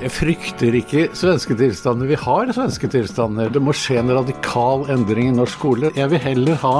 [0.00, 2.08] Jeg frykter ikke svenske tilstander.
[2.08, 3.50] Vi har svenske tilstander.
[3.52, 5.90] Det må skje en radikal endring i norsk skole.
[5.92, 6.76] Jeg vil heller ha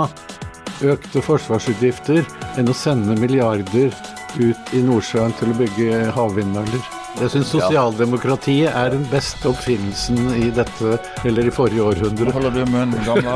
[0.80, 2.24] økte forsvarsutgifter
[2.56, 3.92] enn å sende milliarder
[4.40, 6.80] ut i Nordsjøen til å bygge havvindmøller.
[7.18, 10.94] Jeg syns sosialdemokratiet er den beste oppfinnelsen i dette,
[11.26, 12.32] eller i forrige århundre.
[12.32, 13.34] Holder du munnen, gamle.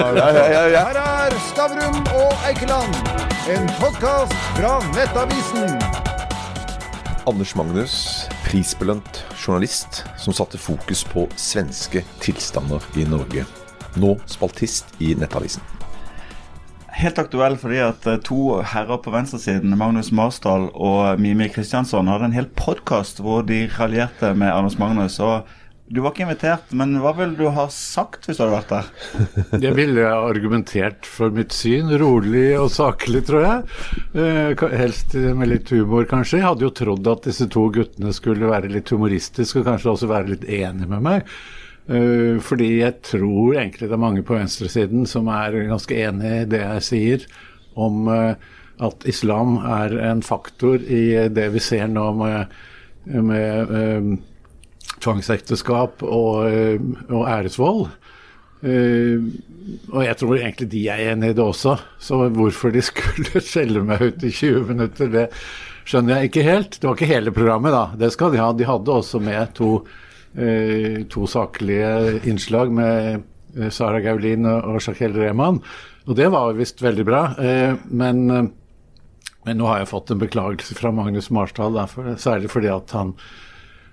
[0.78, 2.96] Her er Stavrum og Eikeland,
[3.52, 5.76] en podkast fra Nettavisen.
[7.28, 7.98] Anders Magnus,
[8.54, 13.42] prisbelønt journalist som satte fokus på svenske tilstander i Norge.
[13.98, 15.64] Nå spaltist i Nettavisen.
[16.94, 22.28] Helt aktuell fordi at eh, to herrer på venstresiden, Magnus Marsdal og Mimi Kristiansson, hadde
[22.30, 25.18] en hel podkast hvor de raljerte med Anders Magnus.
[25.18, 25.50] og
[25.84, 28.86] du var ikke invitert, men hva ville du ha sagt hvis du hadde vært der?
[29.66, 33.74] Jeg ville argumentert for mitt syn, rolig og saklig, tror jeg.
[34.16, 36.40] Eh, helst med litt humor, kanskje.
[36.40, 40.10] Jeg hadde jo trodd at disse to guttene skulle være litt humoristiske og kanskje også
[40.14, 41.30] være litt enige med meg.
[41.84, 46.44] Eh, fordi jeg tror egentlig det er mange på venstresiden som er ganske enig i
[46.48, 47.32] det jeg sier
[47.76, 52.62] om eh, at islam er en faktor i det vi ser nå med,
[53.04, 54.22] med
[55.04, 57.88] tvangsekteskap og, eh, og æresvold.
[58.64, 59.28] Uh,
[59.92, 61.76] og jeg tror egentlig de er enig i det også.
[62.00, 65.26] Så hvorfor de skulle skjelle meg ut i 20 minutter, det
[65.84, 66.78] skjønner jeg ikke helt.
[66.78, 67.84] Det var ikke hele programmet, da.
[68.00, 68.48] Det skal de ha.
[68.56, 69.70] De hadde også med to,
[70.40, 71.92] uh, to saklige
[72.24, 75.60] innslag med Sara Gaulin og Shakeel Rehman.
[76.08, 77.24] Og det var visst veldig bra.
[77.36, 78.24] Uh, men,
[79.44, 81.76] men nå har jeg fått en beklagelse fra Magnus Marsdal,
[82.16, 83.12] særlig fordi at han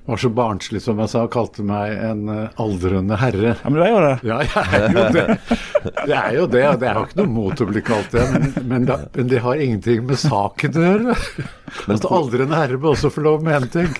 [0.05, 3.53] var så barnslig, som jeg sa, og kalte meg en eh, aldrende herre.
[3.53, 4.15] Ja, men du er jo det.
[4.27, 5.25] Ja, jeg er jo det.
[5.81, 8.25] Det er jo det, og det er jo ikke noe mot å bli kalt det,
[8.33, 11.15] men, men, da, men det har ingenting med saken å gjøre.
[11.71, 13.91] Men altså, aldrende herre bør også få lov med én ting.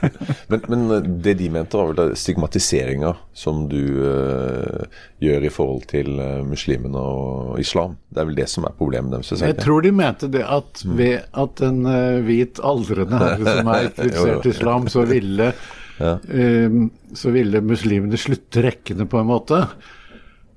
[0.52, 6.16] Men, men det de mente, var vel stigmatiseringa som du eh, gjør i forhold til
[6.18, 7.96] uh, muslimene og islam.
[8.10, 9.44] Det er vel det som er problemet deres.
[9.44, 13.90] Jeg tror de mente det at ved at en eh, hvit aldrende herre som er
[13.96, 15.52] kritisert islam, så ville,
[16.02, 16.84] um,
[17.14, 19.62] så ville muslimene slutte rekkene på en måte.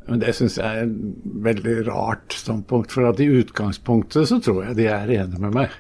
[0.09, 1.15] Men det syns jeg er en
[1.45, 5.77] veldig rart standpunkt, for at i utgangspunktet så tror jeg de er enige med meg.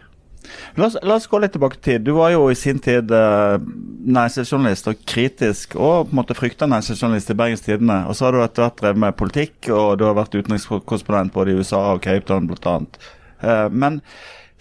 [0.76, 2.04] La oss, la oss gå litt tilbake i tid.
[2.06, 6.68] Du var jo i sin tid uh, næringslivsjournalist og kritisk, og på en måte frykta
[6.70, 8.00] næringslivsjournalist i Bergens Tidende.
[8.08, 11.54] Og så har du etter hvert drevet med politikk, og du har vært utenrikskorrespondent både
[11.54, 12.78] i USA og Cape Town bl.a.
[13.44, 14.00] Uh, men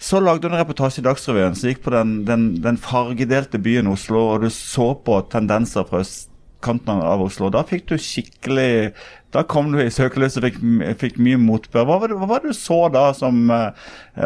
[0.04, 3.88] så lagde du en reportasje i Dagsrevyen som gikk på den, den, den fargedelte byen
[3.88, 7.48] Oslo, og du så på tendenser fra østkanten av Oslo.
[7.54, 8.92] Da fikk du skikkelig
[9.34, 10.58] Da kom du i søkelyset og fikk,
[11.00, 11.86] fikk mye motbør.
[11.88, 13.72] Hva var, det, hva var det du så da som uh,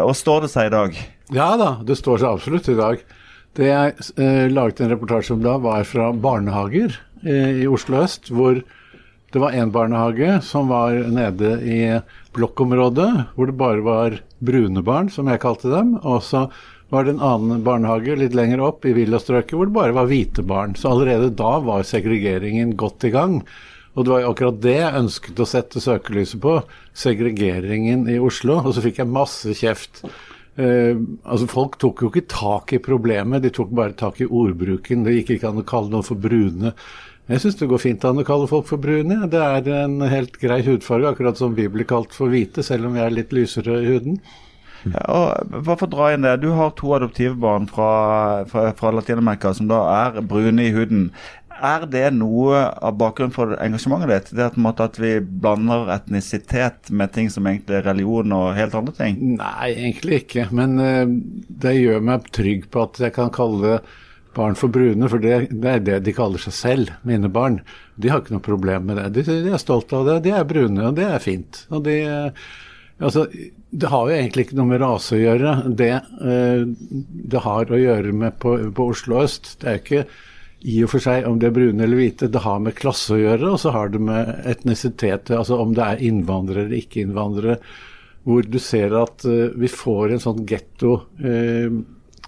[0.02, 0.98] Og står det seg i dag?
[1.34, 3.00] Ja da, det står seg absolutt i dag.
[3.58, 8.30] Det jeg eh, laget en reportasje om da, var fra barnehager eh, i Oslo øst,
[8.32, 8.62] hvor
[9.28, 11.80] det var én barnehage som var nede i
[12.32, 15.98] blokkområdet, hvor det bare var brune barn, som jeg kalte dem.
[16.00, 16.46] Og så
[16.88, 20.46] var det en annen barnehage litt lenger opp i villastrøket hvor det bare var hvite
[20.48, 20.78] barn.
[20.80, 23.42] Så allerede da var segregeringen godt i gang.
[23.92, 26.56] Og det var jo akkurat det jeg ønsket å sette søkelyset på,
[26.96, 28.62] segregeringen i Oslo.
[28.62, 30.06] Og så fikk jeg masse kjeft.
[30.58, 35.04] Eh, altså Folk tok jo ikke tak i problemet, de tok bare tak i ordbruken.
[35.06, 36.74] Det gikk ikke an å kalle noen for brune.
[37.28, 39.20] Jeg syns det går fint an å kalle folk for brune.
[39.30, 42.96] Det er en helt grei hudfarge, akkurat som vi blir kalt for hvite, selv om
[42.96, 44.20] vi er litt lysere i huden.
[44.86, 47.90] Ja, og bare for å dra inn det, Du har to adoptivbarn fra,
[48.48, 51.08] fra, fra Latin-Amerika som da er brune i huden.
[51.64, 54.32] Er det noe av bakgrunnen for engasjementet ditt?
[54.38, 58.52] Det at, en måte, at vi blander etnisitet med ting som egentlig er religion og
[58.58, 59.18] helt andre ting?
[59.40, 60.48] Nei, egentlig ikke.
[60.54, 61.02] Men uh,
[61.64, 63.80] det gjør meg trygg på at jeg kan kalle
[64.38, 67.62] barn for brune, for det, det er det de kaller seg selv, mine barn.
[67.98, 69.10] De har ikke noe problem med det.
[69.18, 70.18] De, de er stolte av det.
[70.28, 71.64] De er brune, og det er fint.
[71.74, 72.00] Og de,
[72.98, 73.26] Uh, altså,
[73.70, 75.52] det har jo egentlig ikke noe med rase å gjøre.
[75.78, 76.62] Det eh,
[77.34, 80.04] det har å gjøre med på, på Oslo øst, det er jo ikke
[80.66, 83.20] i og for seg om de er brune eller hvite, det har med klasse å
[83.20, 87.58] gjøre, og så har det med etnisitet altså om det er innvandrere eller ikke innvandrere,
[88.26, 91.78] hvor du ser at uh, vi får en sånn getto uh,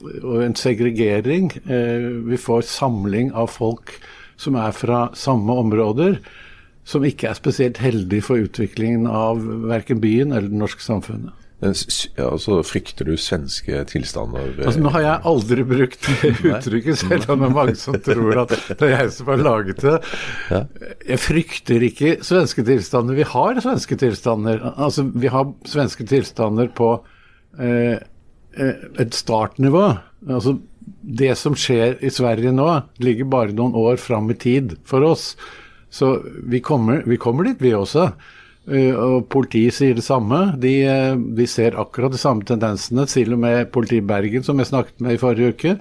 [0.00, 1.50] og en segregering.
[1.68, 3.92] Eh, vi får samling av folk
[4.40, 6.16] som er fra samme områder,
[6.88, 11.39] som ikke er spesielt heldig for utviklingen av verken byen eller det norske samfunnet.
[11.60, 14.46] Altså, frykter du svenske tilstander?
[14.54, 17.98] eh, Altså, nå har jeg aldri brukt det uttrykket, selv om det er mange som
[18.00, 19.98] tror at det er jeg som har laget det.
[21.10, 23.18] Jeg frykter ikke svenske tilstander.
[23.18, 24.62] Vi har svenske tilstander.
[24.72, 26.94] Altså, vi har svenske tilstander på
[27.60, 28.00] eh,
[28.56, 29.84] eh, et startnivå.
[30.30, 30.56] Altså,
[31.00, 32.70] det som skjer i Sverige nå,
[33.04, 35.34] ligger bare noen år fram i tid for oss.
[35.90, 38.10] Så vi kommer, vi kommer dit, vi også.
[38.70, 40.42] Uh, og Politiet sier det samme.
[40.62, 40.74] De,
[41.36, 43.06] de, ser akkurat de samme tendensene.
[43.10, 45.76] Til og med politiet i Bergen, som jeg snakket med i forrige uke,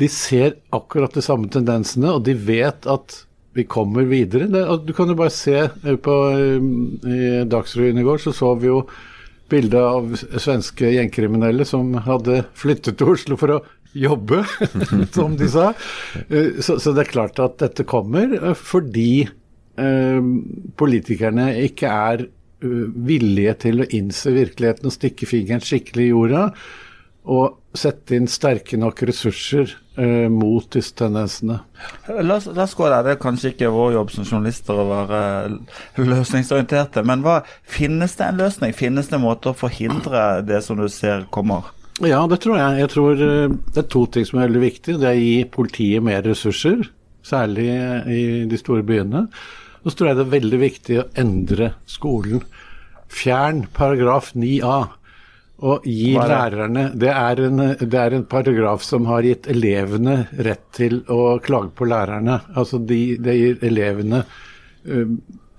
[0.00, 3.22] de ser akkurat de samme tendensene, og de vet at
[3.52, 4.48] vi kommer videre.
[4.48, 6.18] Det, du kan jo bare se uh, på
[7.04, 8.84] I Dagsrevyen i går så så vi jo
[9.52, 14.42] bilde av svenske gjengkriminelle som hadde flyttet til Oslo for å jobbe,
[15.16, 15.72] som de sa.
[16.60, 19.32] Så, så, det er klart at dette kommer fordi eh,
[20.76, 26.46] politikerne ikke er uh, villige til å innse virkeligheten og stikke fingeren skikkelig i jorda.
[27.32, 31.60] Og sette inn sterke nok ressurser eh, mot disse tendensene.
[32.08, 33.04] La oss, la oss gå der.
[33.06, 35.20] Det er kanskje ikke vår jobb som journalister å være
[36.02, 37.04] løsningsorienterte.
[37.06, 38.74] Men hva, finnes det en løsning?
[38.76, 41.70] Finnes det en måte å forhindre det som du ser kommer?
[42.02, 42.82] Ja, det tror jeg.
[42.82, 44.98] Jeg tror Det er to ting som er veldig viktig.
[44.98, 46.88] Det er å gi politiet mer ressurser,
[47.22, 47.70] særlig
[48.10, 49.28] i de store byene.
[49.82, 52.44] Så tror jeg det er veldig viktig å endre skolen.
[53.12, 54.76] Fjern paragraf 9a.
[55.62, 60.64] Og gi lærerne det er, en, det er, en, paragraf som har gitt elevene rett
[60.74, 62.40] til å klage på lærerne.
[62.58, 65.12] Altså de, det gir elevene uh,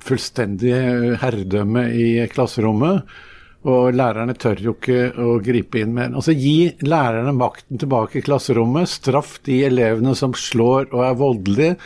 [0.04, 0.74] fullstendig
[1.22, 3.14] herredømme i klasserommet.
[3.64, 6.12] Og lærerne tør jo ikke å gripe inn mer.
[6.12, 8.92] Altså Gi lærerne makten tilbake i klasserommet.
[8.92, 11.78] Straff de elevene som slår og er voldelige.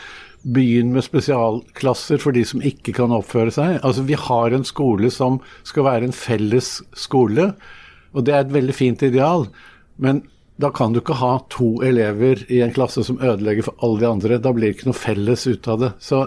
[0.47, 3.79] Begynn med spesialklasser for de som ikke kan oppføre seg.
[3.81, 7.51] Altså Vi har en skole som skal være en felles skole,
[8.15, 9.47] og det er et veldig fint ideal.
[9.99, 10.23] Men
[10.57, 14.09] da kan du ikke ha to elever i en klasse som ødelegger for alle de
[14.09, 14.39] andre.
[14.41, 15.91] Da blir det ikke noe felles ut av det.
[16.01, 16.23] Så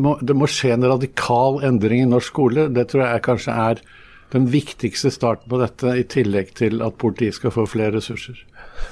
[0.00, 2.68] må, det må skje en radikal endring i norsk skole.
[2.74, 3.82] Det tror jeg kanskje er
[4.34, 8.38] den viktigste starten på dette, i tillegg til at politiet skal få flere ressurser.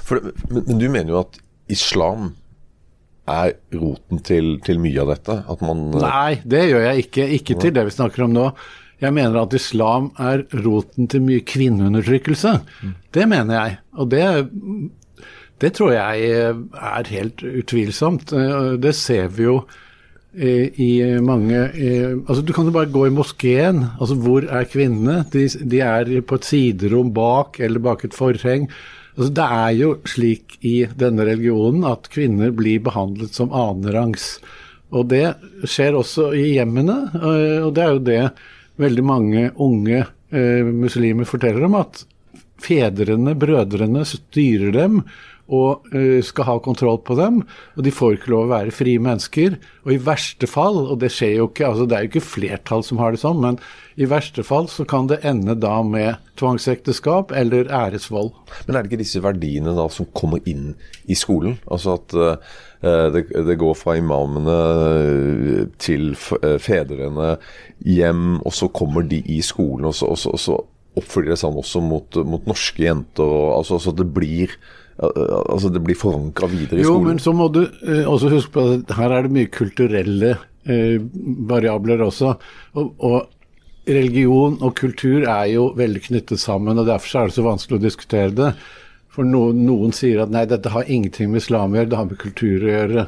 [0.05, 1.39] For, men, men, du mener jo at
[1.71, 2.33] islam
[3.29, 5.39] er roten til, til mye av dette?
[5.51, 7.27] At man eh, Nei, det gjør jeg ikke.
[7.39, 8.45] Ikke til det vi snakker om nå.
[8.99, 12.55] Jeg mener at islam er roten til mye kvinneundertrykkelse.
[12.83, 12.95] Mm.
[13.15, 13.77] Det mener jeg.
[13.95, 14.23] Og det,
[15.63, 18.35] det tror jeg er helt utvilsomt.
[18.83, 19.61] Det ser vi jo
[20.29, 21.57] i mange
[22.29, 23.85] altså Du kan jo bare gå i moskeen.
[23.99, 25.23] altså Hvor er kvinnene?
[25.33, 28.67] De, de er på et siderom bak eller bak et forheng.
[29.19, 34.37] Altså, det er jo slik i denne religionen at kvinner blir behandlet som annenrangs.
[34.95, 35.25] Og det
[35.67, 38.21] skjer også i hjemmene, eh, og det er jo det
[38.79, 42.05] veldig mange unge eh, muslimer forteller om, at
[42.63, 45.01] fedrene, brødrene, styrer dem
[45.49, 47.41] og uh, skal ha kontroll på dem.
[47.77, 49.57] Og de får ikke lov å være frie mennesker.
[49.85, 52.85] Og i verste fall, og det skjer jo ikke, altså det er jo ikke flertall
[52.85, 53.59] som har det sånn, men
[53.99, 58.31] i verste fall så kan det ende da med tvangsekteskap eller æresvold.
[58.67, 60.73] Men er det ikke disse verdiene da som kommer inn
[61.09, 61.57] i skolen?
[61.67, 62.57] Altså at uh,
[63.11, 64.57] det, det, går fra imamene
[64.95, 67.33] eh, til fedrene
[67.83, 70.59] hjem, og så kommer de i skolen, og så, og så, og så
[70.99, 73.25] oppfører de seg sånn også mot, mot norske jenter.
[73.25, 74.55] Og, altså, at det blir
[74.99, 76.89] altså det blir forankra videre i skolen.
[76.89, 80.33] Jo, men så må du eh, også huske på at her er det mye kulturelle
[80.67, 80.97] eh,
[81.49, 82.35] variabler også.
[82.75, 83.35] Og, og,
[83.89, 87.81] religion og kultur er jo veldig knyttet sammen, og derfor er det så vanskelig å
[87.81, 88.49] diskutere det.
[89.09, 92.09] For noen, noen sier at nei, dette har ingenting med islam å gjøre, det har
[92.11, 93.05] med kultur å gjøre.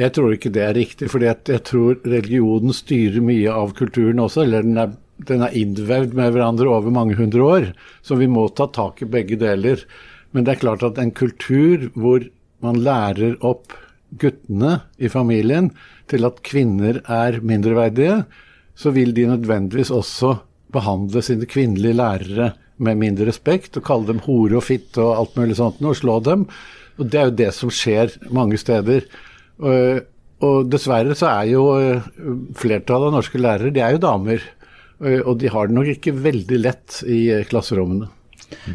[0.00, 4.42] Jeg tror ikke det er riktig, for jeg tror religionen styrer mye av kulturen også.
[4.48, 4.96] Eller den er,
[5.30, 7.70] den er innvevd med hverandre over mange hundre år.
[8.02, 9.86] Så vi må ta tak i begge deler.
[10.32, 12.26] Men det er klart at en kultur hvor
[12.62, 13.74] man lærer opp
[14.20, 15.70] guttene i familien
[16.10, 18.24] til at kvinner er mindreverdige,
[18.74, 20.36] så vil de nødvendigvis også
[20.72, 25.36] behandle sine kvinnelige lærere med mindre respekt og kalle dem hore og fitte og alt
[25.40, 26.46] mulig sånt og slå dem.
[26.98, 29.04] Og Det er jo det som skjer mange steder.
[29.60, 30.06] Og,
[30.44, 32.08] og dessverre så er jo eh,
[32.56, 34.46] flertallet av norske lærere de er jo damer.
[35.00, 38.10] Og de har det nok ikke veldig lett i klasserommene.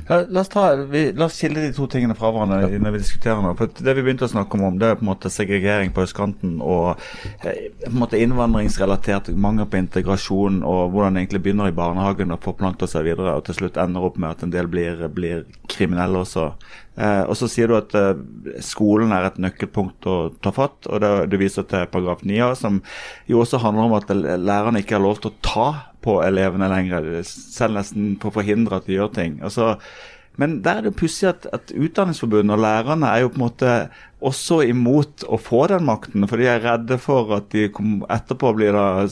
[0.08, 2.82] Ja, la, oss ta, vi, la oss skille de to tingene fra hverandre ja.
[2.82, 3.54] når vi diskuterer nå.
[3.60, 6.58] For Det vi begynte å snakke om, det er på en måte segregering på østkanten
[6.64, 7.02] og
[7.44, 12.34] eh, på en måte innvandringsrelatert mangel på integrasjon og hvordan det egentlig begynner i barnehagen
[12.36, 15.46] og forplanter seg videre og til slutt ender opp med at en del blir, blir
[15.72, 16.52] kriminelle også.
[16.96, 18.14] Eh, og så sier du at eh,
[18.64, 22.80] skolen er et nøkkelpunkt å ta fatt, og det, du viser til paragraf 9, som
[23.28, 25.68] jo også handler om at lærerne ikke har lov til å ta
[26.06, 29.40] på elevene lenger, selv nesten på å forhindre at de gjør ting.
[29.44, 29.76] Altså,
[30.36, 33.76] Men der er det pussig at, at Utdanningsforbundet og lærerne er jo på en måte
[34.26, 38.76] også imot å få den makten, for de er redde for at de etterpå blir
[38.76, 39.06] da,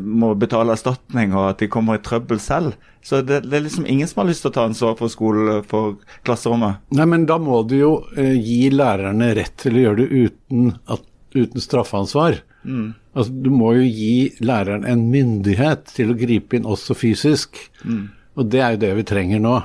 [0.00, 2.76] må betale erstatning, og at de kommer i trøbbel selv.
[3.04, 5.62] Så det, det, er liksom ingen som har lyst til å ta ansvar for skolen,
[5.68, 6.82] for klasserommet.
[6.96, 10.74] Nei, men da må du jo eh, gi lærerne rett til å gjøre det uten,
[10.90, 12.42] at, uten straffansvar.
[12.64, 12.92] Mm.
[13.14, 17.58] Altså, du må jo gi læreren en myndighet til å gripe inn også fysisk.
[17.84, 18.08] Mm.
[18.38, 19.58] Og det er jo det vi trenger nå.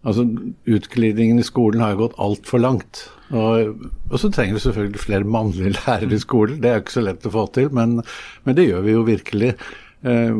[0.00, 0.24] Altså,
[0.70, 3.04] Utglidningen i skolen har jo gått altfor langt.
[3.30, 6.58] Og, og, så trenger vi selvfølgelig flere mannlige lærere i skolen.
[6.62, 8.00] Det er jo ikke så lett å få til, men,
[8.46, 9.54] men det gjør vi jo virkelig.
[10.00, 10.36] Eh,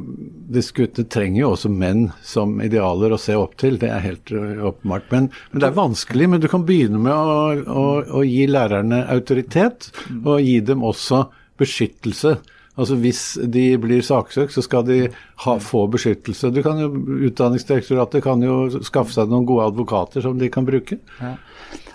[0.55, 4.33] disse guttene trenger jo også menn som idealer å se opp til, det er helt
[4.33, 5.11] uh, åpenbart.
[5.13, 6.31] Men, men, det er vanskelig.
[6.33, 7.85] Men du kan begynne med å, å,
[8.21, 9.91] å gi lærerne autoritet,
[10.25, 11.27] og gi dem også
[11.61, 12.39] beskyttelse.
[12.81, 14.99] Altså Hvis de blir saksøkt, så skal de
[15.45, 16.53] ha, få beskyttelse.
[16.55, 16.89] Du kan jo,
[17.29, 21.01] Utdanningsdirektoratet kan jo skaffe seg noen gode advokater som de kan bruke.
[21.21, 21.35] Ja.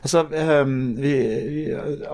[0.06, 0.22] Altså,
[0.62, 1.16] um, vi,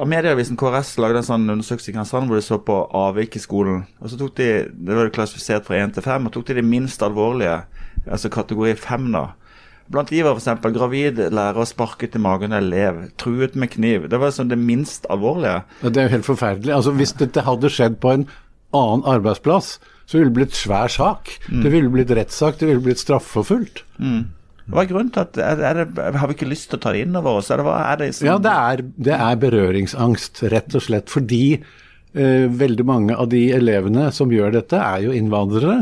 [0.08, 3.84] Medieavisen KRS lagde en sånn undersøkelse i Kristiansand hvor de så på avvik i skolen.
[4.00, 6.63] og så tok de, Det var klassifisert fra 1 til 5, og tok de de
[6.63, 7.65] minst alvorlige,
[8.08, 9.12] altså kategori 5.
[9.12, 9.25] da.
[9.91, 10.67] Blant de var f.eks.
[10.75, 14.07] gravid lærer sparket i magen av elev, truet med kniv.
[14.12, 15.62] Det var sånn det minst alvorlige.
[15.81, 16.75] Ja, det er jo helt forferdelig.
[16.77, 18.27] Altså Hvis dette hadde skjedd på en
[18.77, 19.75] annen arbeidsplass,
[20.07, 21.33] så ville det blitt svær sak.
[21.48, 21.63] Mm.
[21.63, 23.83] Det ville blitt rettssak, det ville blitt straffeforfulgt.
[24.00, 24.29] Mm.
[24.71, 27.03] Hva er grunnen til at er, det, Har vi ikke lyst til å ta det
[27.05, 27.50] inn over oss?
[27.51, 28.27] Er det, er det som...
[28.29, 31.12] Ja, det er, det er, berøringsangst, rett og slett.
[31.12, 35.81] Fordi eh, veldig mange av de elevene som gjør dette, er jo innvandrere.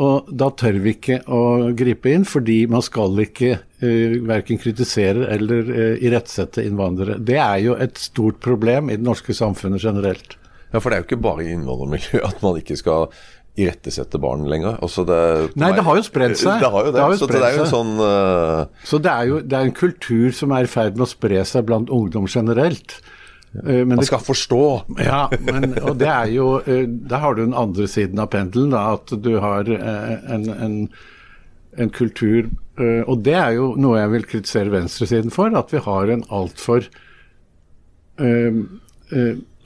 [0.00, 5.26] Og da tør vi ikke å gripe inn, fordi man skal ikke uh, verken kritisere
[5.34, 7.18] eller uh, irettsette innvandrere.
[7.20, 10.38] Det er jo et stort problem i det norske samfunnet generelt.
[10.72, 13.10] Ja, For det er jo ikke bare i innvandrermiljøet at man ikke skal
[13.60, 14.78] irettesette barn lenger.
[14.80, 15.18] Altså det,
[15.60, 16.62] Nei, det har jo spredd seg.
[16.62, 16.96] Det har jo det.
[16.96, 18.84] det, har jo så det er jo en sånn uh...
[18.88, 21.42] Så det er jo det er en kultur som er i ferd med å spre
[21.48, 22.96] seg blant ungdom generelt.
[23.52, 24.64] Uh, man skal forstå.
[25.04, 28.72] Ja, men, og det er jo uh, Der har du den andre siden av pendelen,
[28.72, 30.76] da, at du har en, en,
[31.76, 32.48] en kultur
[32.80, 36.88] Og det er jo noe jeg vil kritisere venstresiden for, at vi har en altfor
[38.16, 38.62] uh,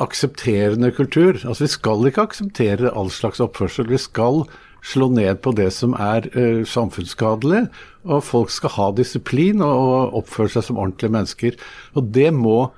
[0.03, 1.39] aksepterende kultur.
[1.45, 3.87] Altså Vi skal ikke akseptere all slags oppførsel.
[3.89, 4.43] Vi skal
[4.83, 7.69] slå ned på det som er uh, samfunnsskadelig.
[8.05, 11.57] Og folk skal ha disiplin og, og, oppføre seg som ordentlige mennesker.
[11.95, 12.73] Og det må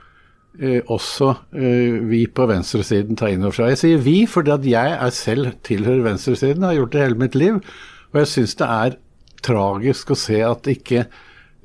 [0.63, 3.73] uh, også eh, vi på venstresiden ta inn over seg.
[3.75, 7.39] Jeg sier vi fordi at jeg er selv tilhører venstresiden, har gjort det hele mitt
[7.39, 7.63] liv.
[8.13, 8.99] Og jeg syns det er
[9.45, 11.07] tragisk å se at ikke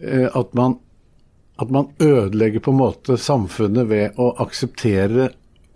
[0.03, 0.75] at man
[1.61, 5.29] at man ødelegger på en måte samfunnet ved å akseptere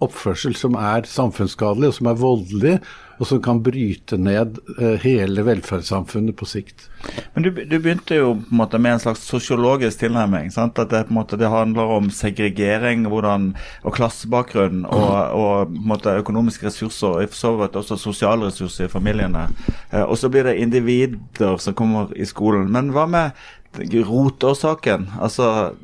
[0.04, 2.74] oppførsel som er samfunnsskadelig, og som er voldelig,
[3.18, 6.86] og som kan bryte ned uh, hele velferdssamfunnet på sikt.
[7.34, 10.52] Men du, du, begynte jo på en måte med en slags sosiologisk tilnærming.
[10.54, 10.78] Sant?
[10.78, 13.50] At det, på en måte, det handler om segregering hvordan,
[13.82, 19.48] og klassebakgrunn og, og måte, økonomiske ressurser, og så vidt også sosiale ressurser i familiene.
[19.90, 22.70] Uh, og så blir det individer som kommer i skolen.
[22.74, 25.08] Men hva med rotårsaken.
[25.22, 25.76] Altså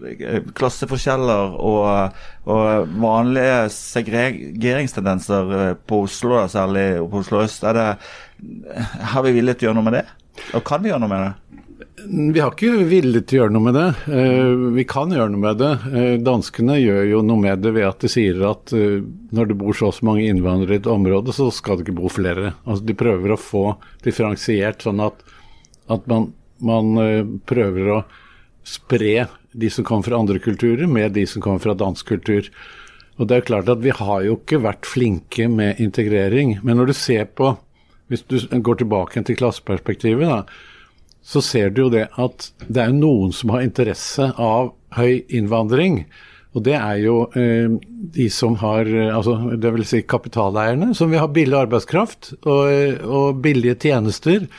[0.57, 2.17] klasseforskjeller og,
[2.49, 7.63] og vanlige segregeringstendenser eh, på Oslo, særlig på Oslo øst.
[7.63, 7.87] Er det,
[9.13, 10.05] har vi villet gjøre noe med det?
[10.57, 11.31] Og kan vi gjøre noe med det?
[12.03, 13.87] Vi har ikke villet gjøre noe med det.
[14.11, 15.73] Eh, vi kan gjøre noe med det.
[15.93, 19.77] Eh, danskene gjør jo noe med det ved at de sier at når det bor
[19.77, 22.55] så og så mange innvandrere i et område, så skal det ikke bo flere.
[22.65, 23.65] Altså De prøver å få
[24.03, 25.21] differensiert sånn at,
[25.93, 26.31] at man
[26.61, 28.01] man eh, prøver å
[28.63, 32.49] spre de som kommer fra andre kulturer, med de som kommer fra dansk kultur.
[33.17, 36.57] Og det er jo klart at Vi har jo ikke vært flinke med integrering.
[36.63, 37.53] Men når du ser på,
[38.09, 40.43] hvis du går tilbake til klasseperspektivet, da,
[41.23, 46.03] så ser du jo det at det er noen som har interesse av høy innvandring.
[46.53, 47.69] Og det er jo eh,
[48.17, 49.87] de som har altså Dvs.
[49.89, 54.49] Si kapitaleierne, som vil ha billig arbeidskraft og, og billige tjenester.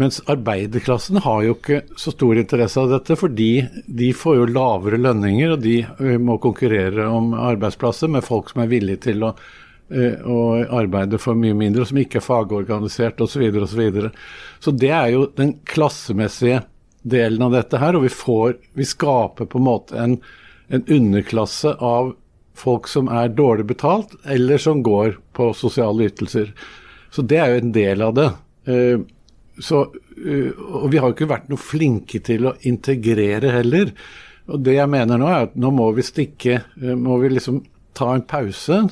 [0.00, 3.50] Mens arbeiderklassen har jo ikke så stor interesse av dette, fordi
[3.86, 8.72] de får jo lavere lønninger, og de må konkurrere om arbeidsplasser med folk som er
[8.72, 10.40] villige til å, å
[10.80, 13.38] arbeide for mye mindre, og som ikke er fagorganisert osv.
[13.38, 16.64] Så, videre, og så, så det er jo den klassemessige
[17.06, 20.18] delen av dette her, og vi får Vi skaper på en måte en,
[20.74, 22.16] en underklasse av
[22.58, 26.50] folk som er dårlig betalt, eller som går på sosiale ytelser.
[27.14, 28.30] Så det er jo en del av det.
[29.62, 29.86] Så,
[30.18, 33.92] øh, og vi har ikke vært noe flinke til å integrere heller.
[34.50, 37.62] Og det jeg mener nå, er at nå må vi stikke øh, Må vi liksom
[37.96, 38.82] ta en pause.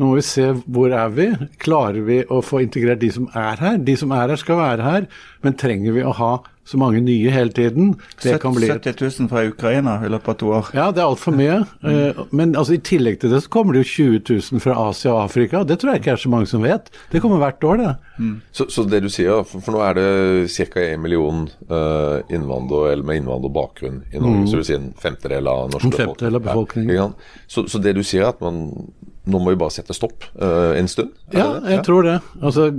[0.00, 1.28] Nå må vi se hvor er vi.
[1.62, 3.78] Klarer vi å få integrert de som er her?
[3.84, 5.08] De som er her, skal være her.
[5.44, 6.32] Men trenger vi å ha
[6.70, 7.94] så mange nye hele tiden.
[8.22, 10.68] Det kan bli 70 000 fra Ukraina i løpet av to år.
[10.76, 11.56] Ja, det er altfor mye.
[11.82, 14.20] Eh, Men altså, i tillegg til det så kommer det jo 20
[14.52, 15.64] 000 fra Asia og Afrika.
[15.66, 16.92] Det tror jeg ikke er så mange som vet.
[17.10, 17.94] Det kommer hvert år, det.
[18.52, 20.08] Så, så det du sier, for, for nå er det
[20.52, 20.80] ca.
[20.84, 24.46] 1 million uh, innvandrer, eller med innvandrerbakgrunn i Norge.
[24.46, 26.94] Så det vil si en femtedel av norsk En femtedel av befolkningen.
[26.94, 27.08] Ja,
[27.50, 28.66] så, så det du sier, er at man
[29.30, 31.12] nå må vi bare sette stopp uh, en stund?
[31.32, 32.18] Er Ja, jeg tror det.
[32.40, 32.70] Altså,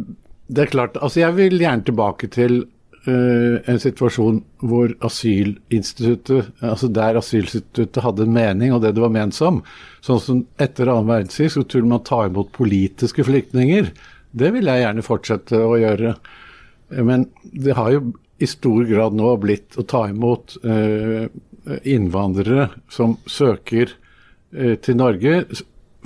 [0.52, 0.98] det er klart.
[1.02, 2.64] Altså, jeg vil gjerne tilbake til
[3.10, 9.34] en situasjon hvor asylinstituttet, altså der asylinstituttet hadde en mening, og det det var ment
[9.34, 9.64] som.
[10.06, 13.90] Sånn som etter annen verdenskrig så skulle man ta imot politiske flyktninger.
[14.32, 16.14] Det vil jeg gjerne fortsette å gjøre.
[17.02, 18.04] Men det har jo
[18.42, 21.28] i stor grad nå blitt å ta imot eh,
[21.86, 23.94] innvandrere som søker
[24.56, 25.44] eh, til Norge,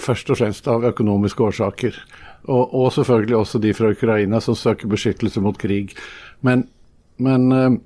[0.02, 2.00] først og fremst av økonomiske årsaker.
[2.46, 5.96] Og, og selvfølgelig også de fra Ukraina som søker beskyttelse mot krig.
[6.46, 6.68] Men,
[7.22, 7.78] men eh,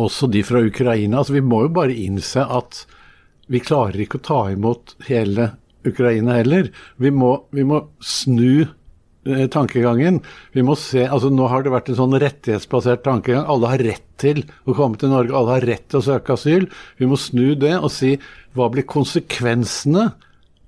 [0.00, 1.20] også de fra Ukraina.
[1.20, 2.84] Altså, vi må jo bare innse at
[3.50, 5.52] vi klarer ikke å ta imot hele
[5.84, 6.70] Ukraina heller.
[6.96, 10.22] Vi må, vi må snu eh, tankegangen.
[10.56, 13.44] Vi må se, altså Nå har det vært en sånn rettighetsbasert tankegang.
[13.50, 16.68] Alle har rett til å komme til Norge, alle har rett til å søke asyl.
[17.00, 18.14] Vi må snu det og si
[18.56, 20.12] hva blir konsekvensene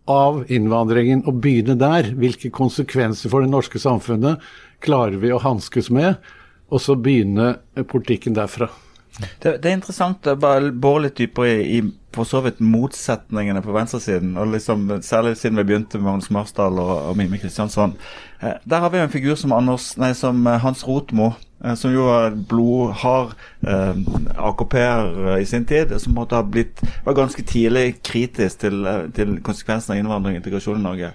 [0.07, 2.13] av innvandringen, og begynne der.
[2.15, 4.45] Hvilke konsekvenser for det norske samfunnet
[4.85, 6.21] klarer vi å hanskes med?
[6.71, 8.71] Og så begynne eh, politikken derfra.
[9.17, 13.63] Det, det er interessant å bare bore litt dypere i, i for så vidt motsetningene
[13.65, 14.37] på venstresiden.
[14.41, 17.97] og liksom, Særlig siden vi begynte med Magnus Marsdal og, og Mime Kristiansson.
[18.41, 21.33] Eh, der har vi jo en figur som, Anders, nei, som eh, Hans Rotmo,
[21.65, 23.35] eh, som jo var blodhard
[23.67, 24.01] eh,
[24.49, 25.93] AKP-er i sin tid.
[26.01, 30.45] Som måtte ha blitt, var ganske tidlig kritisk til, eh, til konsekvensene av innvandring og
[30.45, 31.13] integrasjon i Norge.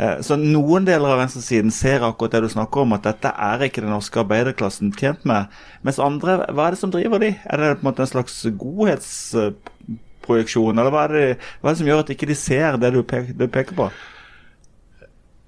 [0.00, 3.58] Eh, Så noen deler av venstresiden ser akkurat det du snakker om, at dette er
[3.66, 5.42] ikke den norske arbeiderklassen tjent med.
[5.84, 7.30] Mens andre, hva er det som driver de?
[7.44, 11.80] Er det på en måte en slags godhetsprojeksjon, eller hva er, det, hva er det
[11.82, 13.86] som gjør at ikke de ser det du peker, det du peker på?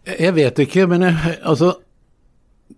[0.05, 1.15] Jeg vet ikke, men jeg,
[1.47, 1.79] altså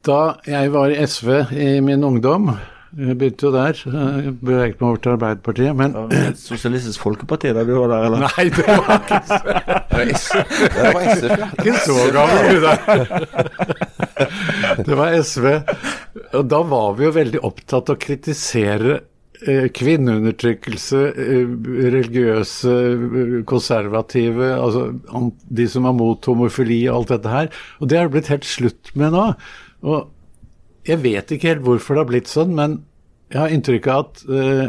[0.04, 2.50] Da jeg var i SV i min ungdom
[2.94, 3.78] Jeg begynte jo der,
[4.24, 5.94] jeg beveget meg over til Arbeiderpartiet, men
[6.38, 8.18] Sosialistisk Folkeparti da du var der, eller?
[8.28, 9.18] Nei, det var ikke,
[9.94, 10.36] Det var SV.
[10.74, 11.32] det var SF
[11.64, 12.70] ikke så gammel, du.
[14.86, 15.46] Det var SV.
[16.38, 18.96] Og da var vi jo veldig opptatt av å kritisere
[19.42, 21.44] eh, kvinneundertrykkelse, eh,
[21.98, 24.86] religiøse, eh, konservative, altså
[25.50, 27.46] de som er mot homofili og alt dette her.
[27.80, 29.26] Og det er det blitt helt slutt med nå.
[29.84, 29.98] Og
[30.84, 32.80] jeg vet ikke helt hvorfor det har blitt sånn, men
[33.32, 34.66] jeg har inntrykk av at uh,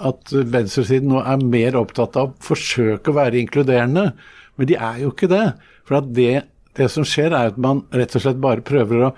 [0.00, 4.10] at venstresiden nå er mer opptatt av å forsøke å være inkluderende.
[4.56, 5.44] Men de er jo ikke det.
[5.88, 6.44] For det,
[6.78, 9.12] det som skjer, er at man rett og slett bare prøver å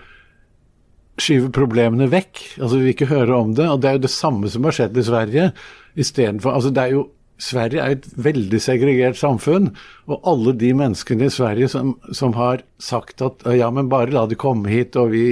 [1.22, 2.42] skyve problemene vekk.
[2.58, 3.68] Altså Vi vil ikke høre om det.
[3.68, 5.50] Og det er jo det samme som har skjedd i Sverige.
[5.92, 7.06] Istedenfor Altså det er jo
[7.42, 9.72] Sverige er et veldig segregert samfunn,
[10.06, 14.28] og alle de menneskene i Sverige som, som har sagt at ja, men bare la
[14.30, 15.26] de komme hit, og vi,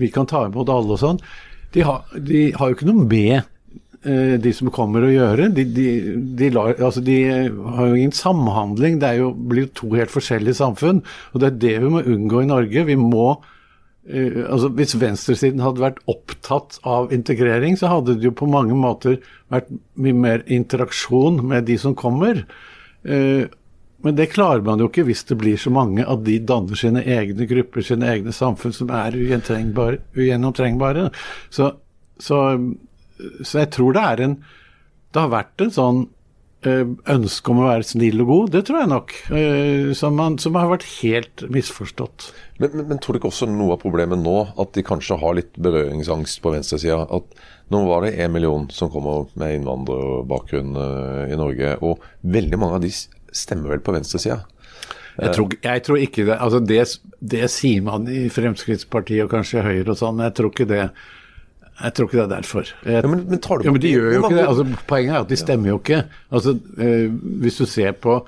[0.00, 1.22] vi kan ta imot alle og sånn,
[1.72, 1.84] de,
[2.18, 5.48] de har jo ikke noe med eh, de som kommer å gjøre.
[5.56, 5.86] De, de,
[6.38, 8.98] de, altså de har jo ingen samhandling.
[9.00, 11.00] Det jo, blir jo to helt forskjellige samfunn.
[11.32, 12.84] Og det er det vi må unngå i Norge.
[12.90, 13.30] Vi må
[14.08, 18.76] eh, altså Hvis venstresiden hadde vært opptatt av integrering, så hadde det jo på mange
[18.78, 19.20] måter
[19.52, 22.44] vært mye mer interaksjon med de som kommer.
[23.04, 23.46] Eh,
[24.02, 27.04] men det klarer man jo ikke hvis det blir så mange at de danner sine
[27.06, 31.04] egne grupper, sine egne samfunn som er ugjennomtrengbare.
[31.54, 31.70] Så,
[32.18, 32.38] så,
[33.46, 34.36] så jeg tror det er en
[35.12, 35.98] Det har vært en sånn
[36.62, 40.58] ønske om å være snill og god, det tror jeg nok, eh, som, man, som
[40.58, 42.28] har vært helt misforstått.
[42.62, 45.36] Men, men, men tror du ikke også noe av problemet nå, at de kanskje har
[45.38, 47.02] litt berøringsangst på venstresida?
[47.10, 52.60] At nå var det én million som kommer med innvandrerbakgrunn eh, i Norge, og veldig
[52.62, 54.42] mange av de stemmer vel på venstresida?
[55.20, 56.36] Jeg tror, jeg tror ikke det.
[56.40, 56.84] Altså det,
[57.20, 60.86] det sier man i Fremskrittspartiet og kanskje Høyre og sånn, men jeg tror ikke det.
[61.82, 62.68] Jeg tror ikke det er derfor.
[62.86, 64.46] Jeg, Ja, men- men tar du ja, men de gjør jo ikke det.
[64.48, 66.04] Altså, poenget er at de stemmer jo ikke.
[66.32, 67.08] Altså, eh,
[67.42, 68.20] hvis du ser på,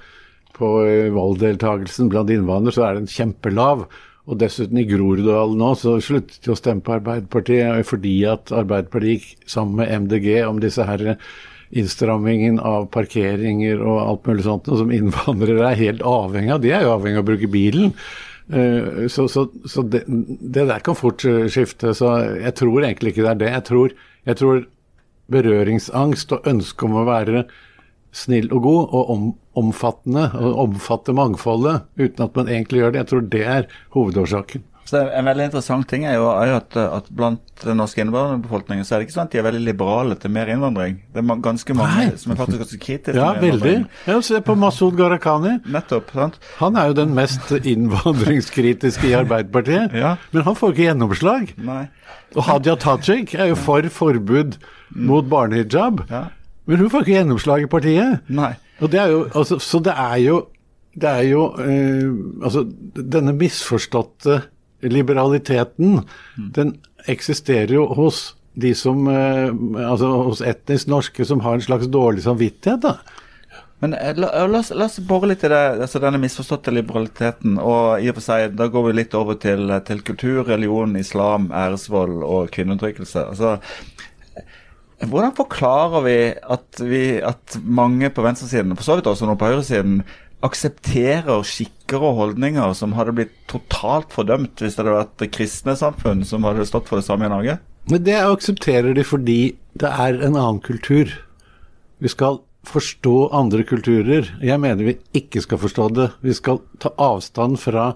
[0.54, 3.86] på eh, valgdeltakelsen blant innvandrere, så er den kjempelav.
[4.26, 8.50] Og dessuten i Groruddalen nå så sluttet de å stemme på Arbeiderpartiet eh, fordi at
[8.56, 11.16] Arbeiderpartiet gikk sammen med MDG om disse her
[11.74, 16.62] innstrammingen av parkeringer og alt mulig sånt, som innvandrere er helt avhengig av.
[16.62, 17.92] De er jo avhengig av å bruke bilen.
[18.52, 21.94] Eh, Så, så, så det, det der kan fort eh, skifte.
[21.94, 23.52] Så jeg tror egentlig ikke det er det.
[23.54, 23.94] Jeg tror,
[24.26, 24.64] jeg tror
[25.32, 27.46] berøringsangst og ønske om å være
[28.14, 29.22] snill og god og om,
[29.58, 34.62] omfattende, og omfatte mangfoldet uten at man egentlig gjør det, jeg tror det er hovedårsaken.
[34.84, 39.00] Så En veldig interessant ting er jo, at, at, blant den norske innvandrerbefolkningen så er
[39.00, 40.98] det ikke sånn at de er veldig liberale til mer innvandring.
[41.14, 42.18] Det er ganske mange Nei.
[42.20, 43.74] som er faktisk ganske kritiske Ja, veldig.
[44.10, 45.56] Ja, Se på Masud Gharahkhani.
[45.72, 46.12] Nettopp.
[46.12, 46.38] sant?
[46.60, 49.96] Han er jo den mest innvandringskritiske i Arbeiderpartiet.
[49.96, 50.16] Ja.
[50.36, 51.54] Men han får ikke gjennomslag.
[51.64, 51.82] Nei.
[52.34, 54.58] Og Hadia Tajik er jo for forbud
[54.94, 56.04] mot barnehijab.
[56.10, 56.26] Ja.
[56.68, 58.24] Men hun får ikke gjennomslag i partiet.
[58.32, 58.54] Nei.
[58.80, 60.40] Det jo, altså, så det er jo,
[60.98, 62.10] det er jo eh,
[62.44, 64.40] altså, Denne misforståtte
[64.92, 66.02] liberaliteten,
[66.56, 66.76] den
[67.10, 69.50] eksisterer jo hos de som eh,
[69.82, 72.98] Altså hos etnisk norske som har en slags dårlig samvittighet, da.
[73.82, 77.58] Men eh, la, la, oss, la oss bore litt i det, altså denne misforståtte liberaliteten.
[77.60, 81.50] Og i og for seg, da går vi litt over til, til kultur, religion, islam,
[81.52, 83.26] æresvold og kvinneundertrykkelse.
[83.34, 83.58] Altså,
[85.04, 89.50] hvordan forklarer vi at, vi at mange på venstresiden, for så vidt også noen på
[89.50, 89.98] høyresiden,
[90.44, 95.74] aksepterer skikker og holdninger som hadde blitt totalt fordømt hvis det hadde vært det kristne
[95.80, 97.58] samfunn som hadde stått for det samme i Norge?
[97.90, 99.38] Men det aksepterer de fordi
[99.76, 101.10] det er en annen kultur.
[102.00, 104.30] Vi skal forstå andre kulturer.
[104.40, 106.10] Jeg mener vi ikke skal forstå det.
[106.24, 107.90] Vi skal ta avstand fra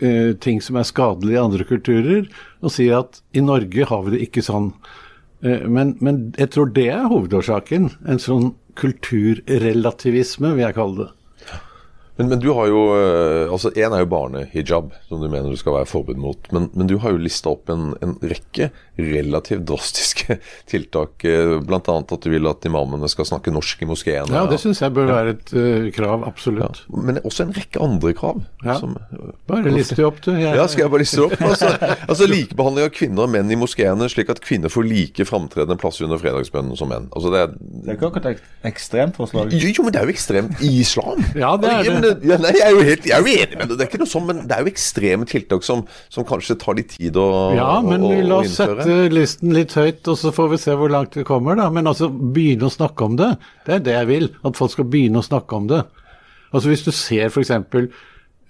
[0.00, 2.28] eh, ting som er skadelige i andre kulturer,
[2.64, 4.70] og si at i Norge har vi det ikke sånn.
[5.44, 7.90] Eh, Men, men jeg tror det er hovedårsaken.
[8.08, 11.10] En sånn kulturrelativisme, vil jeg kalle det.
[12.16, 15.58] Men, men du har jo eh, altså Én er jo barnehijab, som du mener du
[15.58, 16.50] skal være forbud mot.
[16.54, 20.36] Men, men du har jo lista opp en, en rekke relativt drastiske
[20.70, 21.16] tiltak.
[21.24, 21.58] Bl.a.
[21.66, 24.30] Blant annet at du vil at imamene skal snakke norsk i moskeene.
[24.30, 26.84] Ja, det syns jeg bør være et uh, krav, absolutt.
[26.94, 28.44] Men også en rekke andre krav.
[28.62, 28.78] Ja.
[28.78, 28.94] Som,
[29.50, 30.30] Bare liste opp, du.
[30.38, 31.34] Jeg, ja, skal jeg bare liste opp?
[31.42, 31.72] Altså,
[32.10, 35.98] altså Likebehandling av kvinner og menn i moskeene, slik at kvinner får like framtredende plass
[36.04, 37.10] under fredagsbønnen som menn.
[37.10, 39.50] Altså det er, Det er ikke akkurat et ekstremt forslag.
[39.50, 41.26] jo, jo, men det er jo ekstremt i islam.
[41.34, 42.12] Ja, det er Ja, men det.
[42.28, 43.78] Ja, nei, jeg er jo helt jeg er jo enig med det.
[43.78, 46.78] Det er ikke noe sånn, men det er jo ekstreme tiltak som, som kanskje tar
[46.78, 47.26] litt tid å,
[47.58, 50.78] Ja, men å, å la oss sette listen litt høyt, og så får vi se
[50.78, 51.68] hvor langt vi kommer, da.
[51.74, 53.34] Men altså, begynne å snakke om det.
[53.66, 54.30] Det er det jeg vil.
[54.44, 55.84] At folk skal begynne å snakke om det.
[56.54, 57.50] Altså Hvis du ser f.eks.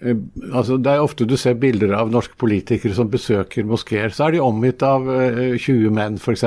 [0.04, 0.16] Eh,
[0.52, 4.12] altså, det er ofte du ser bilder av norske politikere som besøker moskeer.
[4.12, 6.44] Så er de omgitt av eh, 20 menn, f.eks.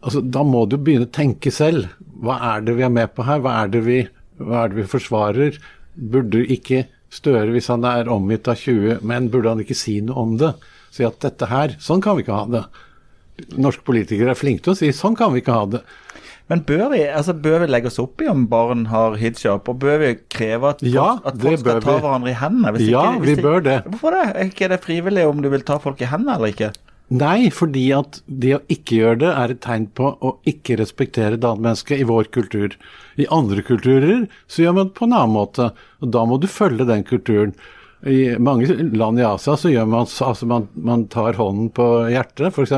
[0.00, 1.90] Altså, da må du begynne å tenke selv.
[2.20, 3.42] Hva er det vi er med på her?
[3.44, 4.00] Hva er det vi,
[4.40, 5.60] er det vi forsvarer?
[6.00, 10.22] Burde ikke Støre, hvis han er omgitt av 20 menn, burde han ikke si noe
[10.22, 10.52] om det?
[10.94, 12.60] Si at dette her, sånn kan vi ikke ha det.
[13.58, 15.80] Norske politikere er flinke til å si sånn kan vi ikke ha det.
[16.50, 19.80] Men bør vi, altså bør vi legge oss opp i om barn har hijab, og
[19.82, 22.04] bør vi kreve at folk, Ja, at folk skal ta vi.
[22.06, 22.84] hverandre i hendene?
[22.86, 23.76] Ja, ikke, vi bør det.
[23.90, 24.24] Hvorfor det?
[24.30, 26.72] Er ikke det frivillig om du vil ta folk i hendene eller ikke?
[27.10, 31.34] Nei, fordi at det å ikke gjøre det er et tegn på å ikke respektere
[31.38, 32.76] det andre mennesket i vår kultur.
[33.20, 36.48] I andre kulturer så gjør man det på en annen måte, og da må du
[36.50, 37.54] følge den kulturen.
[38.06, 41.86] I mange land i Asia så gjør man så- altså man, man tar hånden på
[42.08, 42.72] hjertet, f.eks.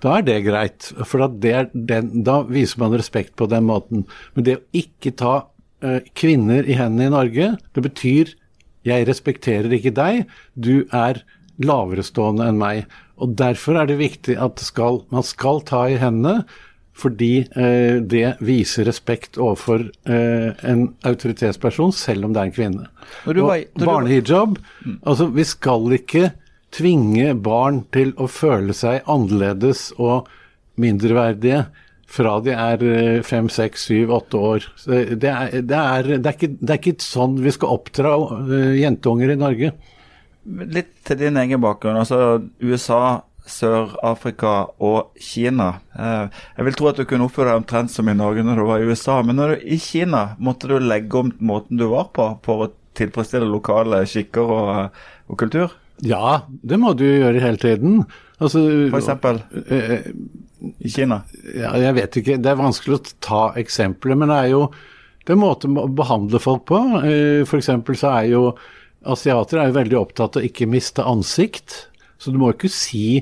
[0.00, 4.06] Da er det greit, for er den, da viser man respekt på den måten.
[4.34, 5.34] Men det å ikke ta
[5.84, 8.32] uh, kvinner i hendene i Norge, det betyr
[8.86, 11.20] jeg respekterer ikke deg, du er
[11.60, 12.86] laverestående enn meg.
[13.18, 16.46] Og Derfor er det viktig at skal, man skal ta i hendene,
[16.98, 22.88] fordi eh, det viser respekt overfor eh, en autoritetsperson, selv om det er en kvinne.
[23.26, 24.58] Når du Og barnehijab
[25.06, 26.32] Altså, vi skal ikke
[26.74, 30.26] tvinge barn til å føle seg annerledes og
[30.78, 31.66] mindreverdige
[32.08, 34.66] fra de er eh, fem, seks, syv, åtte år.
[34.80, 38.14] Så Det er, det, er, det, er ikke, det er ikke sånn vi skal oppdra
[38.40, 39.72] eh, jenteunger i Norge.
[40.48, 42.00] Litt til din egen bakgrunn.
[42.00, 44.52] altså USA, Sør-Afrika
[44.84, 45.68] og Kina.
[45.98, 48.64] Eh, jeg vil tro at du kunne oppføre deg omtrent som i Norge når du
[48.68, 49.18] var i USA.
[49.26, 52.72] Men når du, i Kina måtte du legge om måten du var på for å
[52.98, 55.74] tilfredsstille lokale skikker og, og kultur?
[56.04, 58.02] Ja, det må du jo gjøre hele tiden.
[58.38, 60.12] Altså, For eksempel eh,
[60.78, 61.22] i Kina.
[61.54, 64.62] ja, jeg vet ikke, det er vanskelig å ta eksempler, men det er jo
[65.28, 66.78] det er måter å behandle folk på.
[67.04, 68.42] Eh, For eksempel så er jo
[69.08, 71.84] asiater er jo veldig opptatt av å ikke miste ansikt.
[72.18, 73.20] Så du må ikke si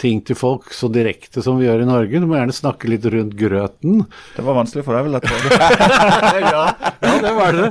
[0.00, 2.20] ting til folk så direkte som vi gjør i Norge.
[2.20, 4.02] Du må gjerne snakke litt rundt grøten.
[4.34, 5.18] Det var vanskelig for deg, vel?
[6.44, 6.64] ja,
[7.04, 7.68] ja, det var det.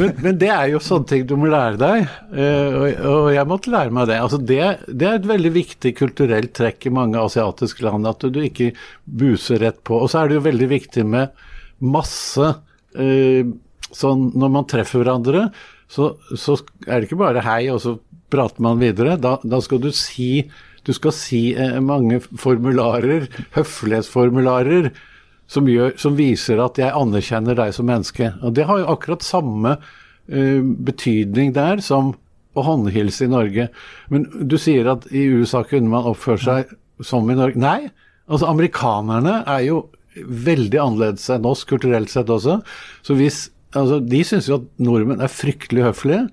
[0.00, 2.04] Men, men det er jo sånne ting du må lære deg,
[2.36, 4.20] eh, og, og jeg måtte lære meg det.
[4.20, 4.62] Altså det.
[4.88, 8.72] Det er et veldig viktig kulturelt trekk i mange asiatiske land, at du ikke
[9.04, 10.02] buser rett på.
[10.04, 11.46] Og så er det jo veldig viktig med
[11.84, 12.54] masse
[12.98, 13.44] eh,
[13.94, 15.44] Sånn når man treffer hverandre,
[15.86, 16.56] så, så
[16.88, 17.92] er det ikke bare hei, og så
[18.32, 19.14] prater man videre.
[19.20, 20.48] Da, da skal du si
[20.84, 24.90] du skal si eh, mange formularer, høflighetsformularer,
[25.50, 28.32] som, gjør, som viser at jeg anerkjenner deg som menneske.
[28.44, 32.14] Og Det har jo akkurat samme eh, betydning der som
[32.54, 33.68] å håndhilse i Norge.
[34.12, 37.60] Men du sier at i USA kunne man oppføre seg som i Norge.
[37.60, 37.90] Nei,
[38.30, 39.82] altså amerikanerne er jo
[40.14, 42.60] veldig annerledes enn oss kulturelt sett også.
[43.02, 46.28] Så hvis, altså De syns jo at nordmenn er fryktelig høflige.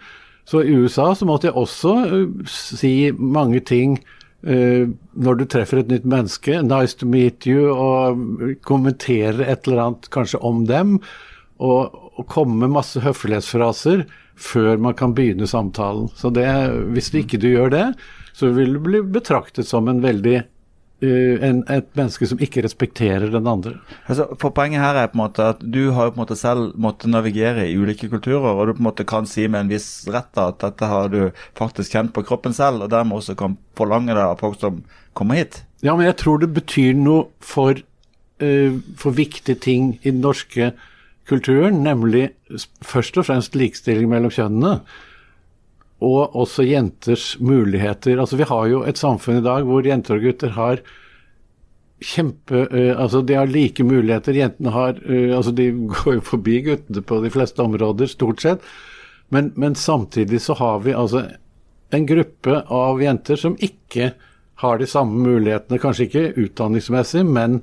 [0.45, 3.99] Så i USA så måtte jeg også uh, si mange ting
[4.41, 6.61] når du treffer et nytt menneske.
[6.61, 10.99] 'Nice to meet you', og kommentere et eller annet kanskje om dem.
[11.61, 14.07] Og, og komme med masse høflighetsfraser
[14.41, 16.09] før man kan begynne samtalen.
[16.17, 16.47] Så det,
[16.95, 17.85] hvis ikke du gjør det,
[18.33, 20.41] så vil du bli betraktet som en veldig
[21.01, 23.71] Uh, en, et menneske som ikke respekterer den andre.
[24.05, 26.37] Altså, for Poenget her er på en måte at du har jo på en måte
[26.37, 29.71] selv måttet navigere i ulike kulturer, og du på en måte kan si med en
[29.73, 33.57] viss rett at dette har du faktisk kjent på kroppen selv, og dermed også kan
[33.79, 34.83] forlange det av folk som
[35.17, 35.63] kommer hit.
[35.81, 37.81] Ja, men jeg tror det betyr noe for,
[38.45, 40.75] uh, for viktige ting i den norske
[41.25, 42.29] kulturen, nemlig
[42.85, 44.81] først og fremst likestilling mellom kjønnene
[46.01, 48.19] og også jenters muligheter.
[48.19, 50.81] Altså Vi har jo et samfunn i dag hvor jenter og gutter har
[52.01, 54.33] kjempe uh, Altså de har like muligheter.
[54.33, 58.65] Jentene har uh, Altså de går jo forbi guttene på de fleste områder, stort sett.
[59.29, 61.27] Men, men, samtidig så har vi altså
[61.91, 64.11] en gruppe av jenter som ikke
[64.61, 67.61] har de samme mulighetene, kanskje ikke utdanningsmessig, men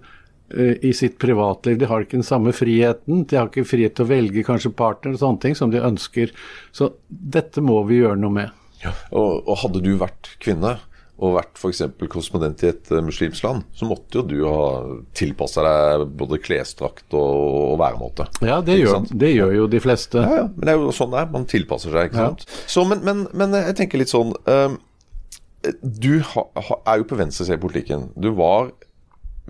[0.49, 1.77] i sitt privatliv.
[1.81, 3.27] De har ikke den samme friheten.
[3.29, 6.33] De har ikke frihet til å velge kanskje partner og sånne ting som de ønsker.
[6.73, 8.55] Så dette må vi gjøre noe med.
[8.81, 10.79] Ja, og, og hadde du vært kvinne
[11.19, 11.81] og vært f.eks.
[12.07, 14.67] korrespondent i et uh, muslimsk land, så måtte jo du ha
[15.19, 17.39] tilpassa deg både klesdrakt og,
[17.73, 18.29] og væremåte.
[18.47, 20.23] Ja, det gjør, det gjør, jo de fleste.
[20.23, 21.33] Ja, ja, men det er jo sånn det er.
[21.35, 22.47] Man tilpasser seg, ikke sant.
[22.71, 24.71] Så, men, men, men, jeg tenker litt sånn uh,
[25.83, 28.07] Du ha, ha, er jo på venstresiden i politikken.
[28.15, 28.71] Du var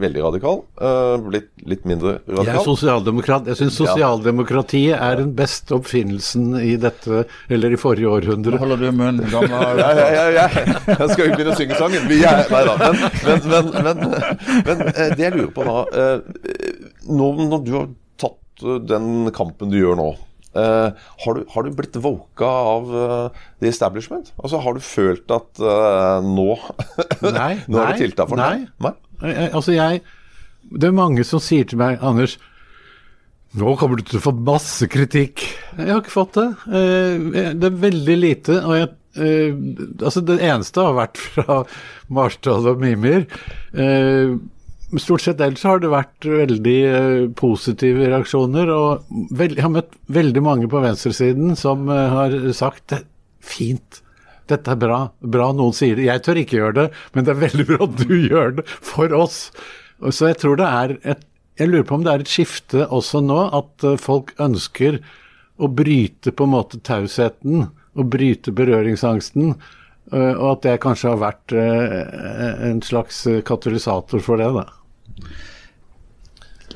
[0.01, 0.61] veldig radikal.
[0.81, 2.49] Uh, blitt litt mindre radikal.
[2.49, 3.49] Jeg er sosialdemokrat.
[3.51, 5.01] Jeg syns sosialdemokratiet ja.
[5.11, 8.57] er den beste oppfinnelsen i dette, eller i forrige århundre.
[8.57, 11.81] Nå holder du munnen, gamle ja, ja, ja, ja, Jeg skal jo begynne å synge
[11.81, 12.07] sangen.
[12.11, 12.79] Vi er, nei da.
[12.85, 14.07] Men, men, men, men,
[14.71, 16.41] men uh, det jeg lurer på da uh,
[17.09, 20.11] når, når, du har tatt den kampen du gjør nå
[20.57, 24.33] Uh, har, du, har, du, blitt voka av uh, the establishment?
[24.41, 26.55] Altså Har du følt at uh, nå
[27.21, 28.65] nå er det tiltak for nei.
[28.81, 28.95] nei?
[29.21, 30.03] Altså, jeg
[30.71, 32.37] Det er mange som sier til meg, Anders
[33.57, 35.47] nå kommer du til å få masse kritikk.
[35.79, 36.49] Jeg har ikke fått det.
[36.69, 38.59] Eh, det er veldig lite.
[38.61, 39.63] og jeg eh,
[40.03, 41.63] altså Det eneste har vært fra
[42.13, 43.25] Marsdal og Mimir.
[43.73, 44.37] Eh,
[45.01, 48.75] stort sett ellers har det vært veldig positive reaksjoner.
[48.75, 52.99] Og jeg har møtt veldig mange på venstresiden som har sagt
[53.41, 54.03] fint,
[54.53, 54.99] dette er bra.
[55.21, 56.09] Bra noen sier det.
[56.09, 59.15] Jeg tør ikke gjøre det, men det er veldig bra at du gjør det for
[59.17, 59.41] oss.
[60.15, 61.25] Så jeg tror det er et
[61.59, 65.01] Jeg lurer på om det er et skifte også nå, at eh, folk ønsker
[65.59, 67.65] å bryte på en måte tausheten
[67.99, 69.57] og bryte berøringsangsten.
[70.13, 74.69] Eh, og at det kanskje har vært eh, en slags katalysator for det, da.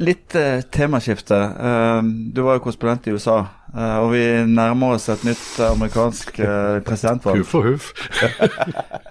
[0.01, 1.37] Litt eh, temaskifte.
[1.37, 3.43] Uh, du var jo korrespondent i USA,
[3.75, 7.43] uh, og vi nærmer oss et nytt amerikansk uh, presidentvalg.
[7.43, 7.91] Huff og huff.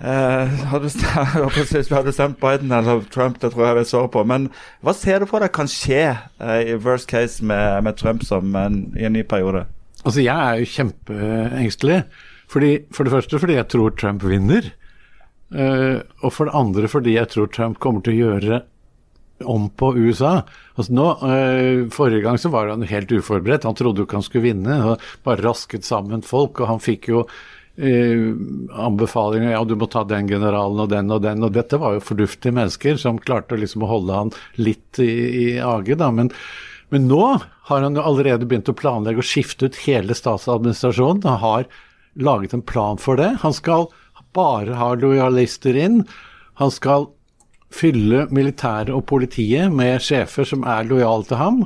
[0.02, 4.26] vi hadde stemt Biden eller Trump, det tror jeg jeg vil svare på.
[4.26, 4.50] Men
[4.82, 8.84] hva ser du for deg kan skje i worst case med, med Trump som en,
[8.98, 9.68] i en ny periode?
[10.02, 12.04] Altså, Jeg er jo kjempeengstelig.
[12.52, 14.74] Fordi, for det første fordi jeg tror Trump vinner.
[15.52, 18.62] og for det andre fordi jeg tror Trump kommer til å gjøre
[19.44, 20.42] om på USA.
[20.76, 23.68] Altså nå, øh, Forrige gang så var han helt uforberedt.
[23.68, 24.82] Han trodde jo ikke han skulle vinne.
[24.84, 26.62] Han Bare rasket sammen folk.
[26.62, 27.24] Og han fikk jo
[27.78, 28.26] øh,
[28.88, 31.46] anbefalinger ja, du må ta den generalen og den og den.
[31.46, 35.12] Og dette var jo fornuftige mennesker som klarte liksom å holde han litt i,
[35.46, 35.98] i age.
[36.00, 36.34] da, men,
[36.90, 37.24] men nå
[37.72, 41.24] har han jo allerede begynt å planlegge å skifte ut hele statsadministrasjonen.
[41.28, 41.72] Han har
[42.20, 43.38] laget en plan for det.
[43.46, 43.88] Han skal
[44.36, 46.04] bare ha lojalister inn.
[46.60, 47.10] Han skal
[47.72, 51.66] fylle militæret og politiet med sjefer som er lojale til ham.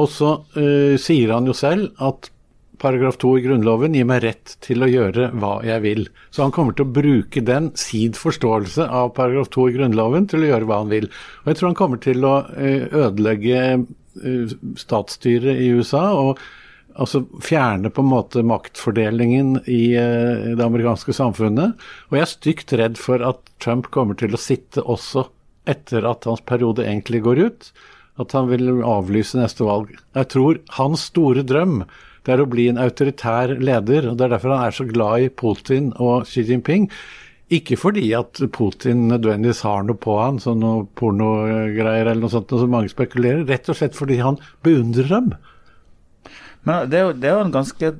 [0.00, 2.30] Og så uh, sier han jo selv at
[2.82, 6.02] paragraf 2 i Grunnloven gir meg rett til å gjøre hva jeg vil.
[6.34, 10.44] Så han kommer til å bruke den, sid forståelse av paragraf 2 i Grunnloven til
[10.44, 11.06] å gjøre hva han vil.
[11.44, 16.10] Og jeg tror han kommer til å uh, ødelegge uh, statsstyret i USA.
[16.18, 16.42] og
[16.94, 21.74] Altså fjerne på en måte maktfordelingen i uh, det amerikanske samfunnet.
[22.10, 25.26] Og jeg er stygt redd for at Trump kommer til å sitte også
[25.70, 27.70] etter at hans periode egentlig går ut.
[28.20, 29.90] At han vil avlyse neste valg.
[30.14, 31.82] Jeg tror hans store drøm
[32.24, 34.08] det er å bli en autoritær leder.
[34.08, 36.88] og Det er derfor han er så glad i Putin og Xi Jinping.
[37.52, 42.54] Ikke fordi at Putin nødvendigvis har noe på han, sånn noe pornogreier eller noe sånt,
[42.54, 43.44] som mange spekulerer.
[43.50, 45.34] Rett og slett fordi han beundrer dem.
[46.64, 47.90] Men det er, jo, det er jo en ganske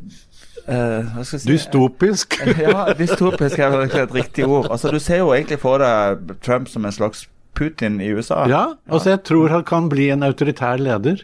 [0.69, 1.41] uh, si?
[1.49, 2.39] Dystopisk.
[2.65, 4.71] ja, dystopisk er vel ikke et riktig ord.
[4.73, 8.45] Altså, Du ser jo egentlig for deg Trump som en slags Putin i USA.
[8.51, 11.23] Ja, altså jeg tror han kan bli en autoritær leder.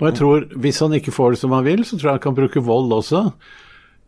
[0.00, 2.26] Og jeg tror, hvis han ikke får det som han vil, så tror jeg han
[2.28, 3.30] kan bruke vold også.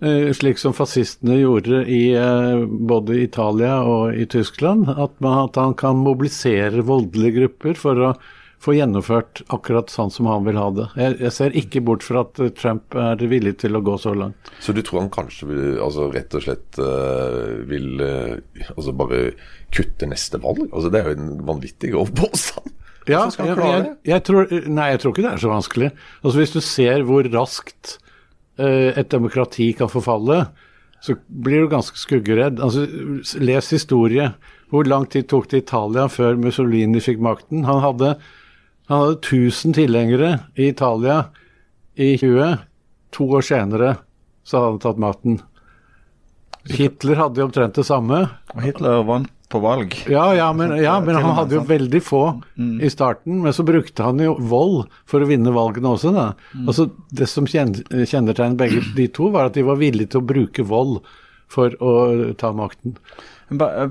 [0.02, 4.88] Uh, slik som fascistene gjorde i uh, både Italia og i Tyskland.
[4.90, 8.14] At, man, at han kan mobilisere voldelige grupper for å
[8.62, 10.86] få gjennomført akkurat sånn som han vil ha det.
[10.98, 14.52] Jeg, jeg ser ikke bort fra at Trump er villig til å gå så langt.
[14.62, 19.24] Så du tror han kanskje vil, altså rett og slett uh, vil uh, altså bare
[19.74, 20.68] kutte neste valg?
[20.70, 22.70] Altså Det er jo en vanvittig grov påstand.
[23.10, 25.88] Ja, jeg, jeg, jeg tror, nei, jeg tror ikke det er så vanskelig.
[26.22, 27.96] Altså Hvis du ser hvor raskt
[28.62, 30.44] uh, et demokrati kan forfalle,
[31.02, 32.60] så blir du ganske skuggeredd.
[32.62, 32.86] Altså,
[33.42, 34.28] les historie.
[34.70, 37.66] Hvor lang tid tok det Italia før Mussolini fikk makten?
[37.66, 38.14] Han hadde,
[38.92, 41.18] han hadde 1000 tilhengere i Italia
[41.96, 42.58] i 20.
[43.16, 43.96] To år senere
[44.46, 45.40] så hadde han tatt maten.
[46.70, 48.24] Hitler hadde jo omtrent det samme.
[48.54, 49.92] Og Hitler vant på valg.
[50.08, 52.20] Ja, ja, men, ja, men han hadde jo veldig få
[52.80, 53.40] i starten.
[53.44, 56.28] Men så brukte han jo vold for å vinne valgene også, da.
[56.62, 60.28] Altså, det som kjen- kjennetegnet begge de to, var at de var villige til å
[60.30, 61.02] bruke vold
[61.52, 61.92] for å
[62.40, 62.96] ta makten.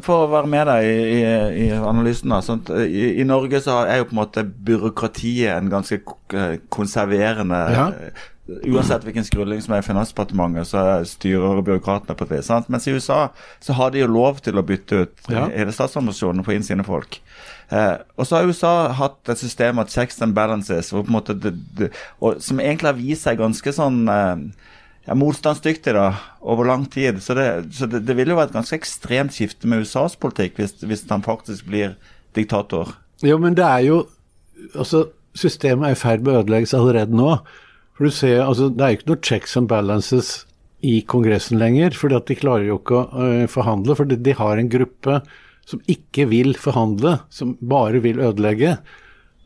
[0.01, 2.33] For å være med deg i, i, i analysen,
[2.81, 6.01] i, I Norge så er jo på en måte byråkratiet en ganske
[6.73, 7.89] konserverende Ja.
[8.67, 12.41] Uansett hvilken skrulling som er i Finansdepartementet, så styrer byråkratene på det.
[12.43, 12.67] sant?
[12.73, 13.29] Mens i USA
[13.63, 15.45] så har de jo lov til å bytte ut Ja.
[15.47, 17.21] hele statsadministrasjonen få inn sine folk.
[17.71, 21.19] Eh, og så har USA hatt et system av checks and balances, hvor på en
[21.21, 24.35] måte det, det, og, som egentlig har vist seg ganske sånn eh,
[25.05, 26.07] ja, motstandsdyktig da,
[26.41, 27.21] over lang tid.
[27.23, 30.59] Så, det, så det, det vil jo være et ganske ekstremt skifte med USAs politikk
[30.61, 31.95] hvis, hvis han faktisk blir
[32.37, 32.95] diktator.
[33.25, 34.01] Jo, men det er jo
[34.77, 37.31] Altså, systemet er i ferd med å ødelegges allerede nå.
[37.97, 40.29] For du ser, altså, Det er jo ikke noe checks and balances
[40.85, 43.95] i Kongressen lenger, for de klarer jo ikke å øh, forhandle.
[43.97, 45.17] For de, har en gruppe
[45.65, 48.75] som ikke vil forhandle, som bare vil ødelegge,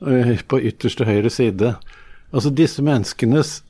[0.04, 1.78] øh, på ytterste høyre side.
[2.36, 3.62] Altså Disse menneskenes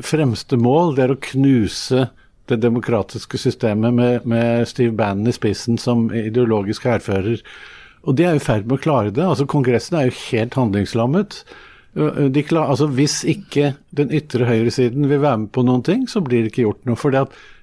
[0.00, 2.06] fremste mål det er å knuse
[2.50, 7.42] det demokratiske systemet med, med Steve Bannon i spissen som ideologisk hærfører.
[8.02, 9.24] Og de er i ferd med å klare det.
[9.24, 11.42] altså Kongressen er jo helt handlingslammet.
[11.92, 16.22] De klar, altså Hvis ikke den ytre høyresiden vil være med på noen ting, så
[16.24, 16.98] blir det ikke gjort noe.
[16.98, 17.14] For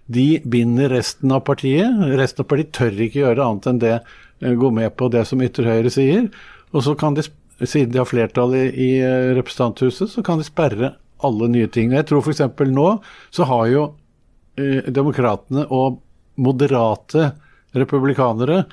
[0.09, 2.05] de binder resten av partiet.
[2.17, 3.97] Resten av partiet tør ikke gjøre annet enn det,
[4.41, 6.29] eh, gå med på det som ytre høyre sier.
[6.71, 7.25] Og så kan de,
[7.65, 8.91] siden de har flertall i, i
[9.35, 10.93] representanthuset, så kan de sperre
[11.25, 11.93] alle nye ting.
[11.95, 12.43] Jeg tror f.eks.
[12.69, 12.89] nå
[13.35, 13.83] så har jo
[14.59, 15.99] eh, demokratene og
[16.39, 17.33] moderate
[17.75, 18.63] republikanere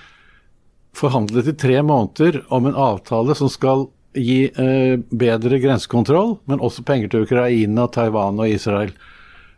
[0.96, 6.86] forhandlet i tre måneder om en avtale som skal gi eh, bedre grensekontroll, men også
[6.86, 8.94] penger til Ukraina, Taiwan og Israel.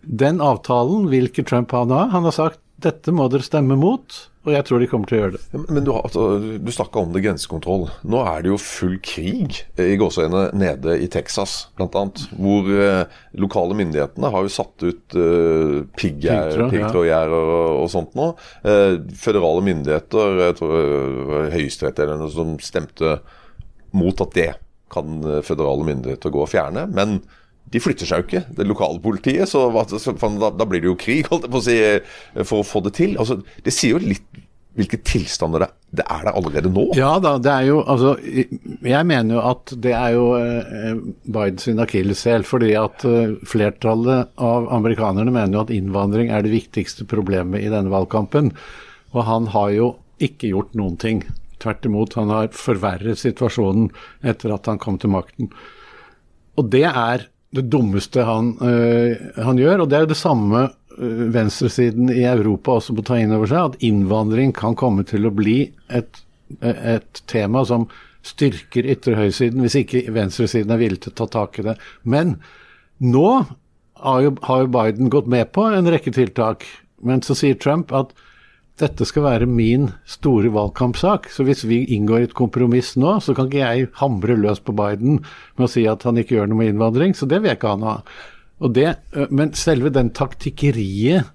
[0.02, 2.00] Den avtalen vil ikke Trump ha nå.
[2.14, 4.14] Han har sagt dette må dere stemme mot,
[4.48, 5.42] og jeg tror de kommer til å gjøre det.
[5.52, 7.86] Ja, Men du, altså, du snakka om det grensekontroll.
[8.08, 12.04] Nå er det jo full krig eh, i gåseøyne nede i Texas, bl.a.
[12.38, 17.26] Hvor eh, lokale myndighetene har jo satt ut eh, piggtrådgjerder ja.
[17.28, 18.30] og, og sånt nå.
[18.64, 20.76] Eh, føderale myndigheter, jeg tror
[21.28, 23.18] var Høyesterett eller noe som stemte
[23.96, 24.50] mot at det
[24.92, 26.88] kan eh, føderale myndigheter gå og fjerne.
[26.94, 27.20] Men
[27.72, 29.48] de flytter seg jo ikke, det lokale politiet.
[29.50, 32.94] Så, da, blir det jo krig, holdt på å si, eh, for å få det
[32.98, 33.16] til.
[33.20, 34.44] Altså, det sier jo litt
[34.78, 36.84] hvilke tilstander det, det er der allerede nå.
[36.94, 41.58] Ja da, det er jo altså Jeg mener jo at det er jo eh, Biden
[41.62, 42.46] sin akilleshæl.
[42.46, 47.72] Fordi at eh, flertallet av amerikanerne mener jo at innvandring er det viktigste problemet i
[47.72, 48.52] denne valgkampen.
[49.16, 49.90] Og han har jo
[50.22, 51.24] ikke gjort noen ting.
[51.58, 53.90] Tvert imot, han har forverret situasjonen
[54.22, 55.50] etter at han kom til makten.
[56.58, 60.64] Og det er det dummeste han, øh, han gjør, og det er jo det samme
[60.98, 65.28] øh, venstresiden i Europa også må ta inn over seg, at innvandring kan komme til
[65.28, 66.20] å bli et,
[66.60, 67.88] et tema som
[68.26, 71.78] styrker ytre høyresiden, hvis ikke venstresiden er villig til å ta tak i det.
[72.04, 72.36] Men
[73.00, 73.28] nå
[74.02, 76.66] har jo, har jo Biden gått med på en rekke tiltak,
[77.00, 78.12] men så sier Trump at
[78.78, 81.28] dette skal være min store valgkampsak.
[81.32, 85.20] Så hvis vi inngår et kompromiss nå, så kan ikke jeg hamre løs på Biden
[85.58, 87.16] med å si at han ikke gjør noe med innvandring.
[87.16, 87.80] Så det vil jeg ikke ha.
[87.80, 89.28] noe av.
[89.30, 91.34] men selve den taktikkeriet,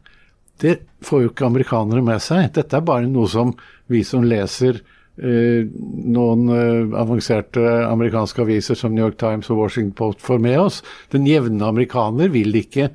[0.61, 2.51] det får jo ikke amerikanere med seg.
[2.55, 3.53] Dette er bare noe som
[3.91, 4.79] vi som leser
[5.17, 10.59] eh, noen eh, avanserte amerikanske aviser som New York Times og Washington Post får med
[10.61, 10.83] oss.
[11.11, 12.91] Den jevne amerikaner vil ikke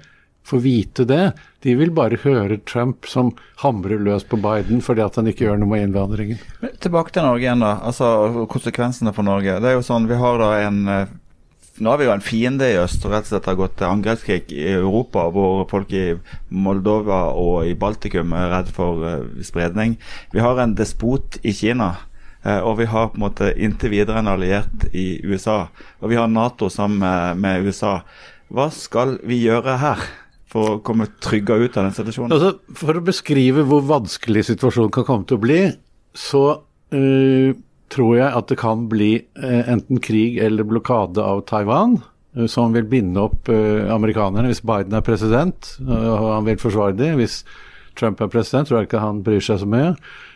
[0.49, 1.33] få vite det.
[1.67, 3.33] De vil bare høre Trump som
[3.63, 6.43] hamrer løs på Biden fordi at han ikke gjør noe med innvandringen.
[6.63, 7.77] Men Tilbake til Norge igjen, da.
[7.85, 9.59] Altså konsekvensene for Norge.
[9.63, 11.17] Det er jo sånn, Vi har da en eh,
[11.79, 13.87] nå har vi jo en fiende i øst og rett og slett har gått til
[13.87, 16.17] angrepskrig i Europa, hvor folk i
[16.51, 19.95] Moldova og i Baltikum er redd for uh, spredning.
[20.35, 21.93] Vi har en despot i Kina.
[22.43, 25.69] Uh, og vi har på en måte inntil videre en alliert i USA.
[26.03, 28.01] Og vi har Nato sammen med USA.
[28.51, 30.03] Hva skal vi gjøre her?
[30.49, 32.33] For å komme trygga ut av den situasjonen?
[32.33, 35.59] Altså, for å beskrive hvor vanskelig situasjonen kan komme til å bli,
[36.17, 37.51] så uh,
[37.93, 39.11] tror jeg at det kan bli
[39.43, 42.01] uh, enten krig eller blokade av Taiwan,
[42.37, 47.17] Uh, som vil binde opp amerikanerne hvis Biden er president, og han vil forsvare dem.
[47.17, 47.39] Hvis
[47.97, 49.95] Trump er president, tror jeg ikke han bryr seg så mye.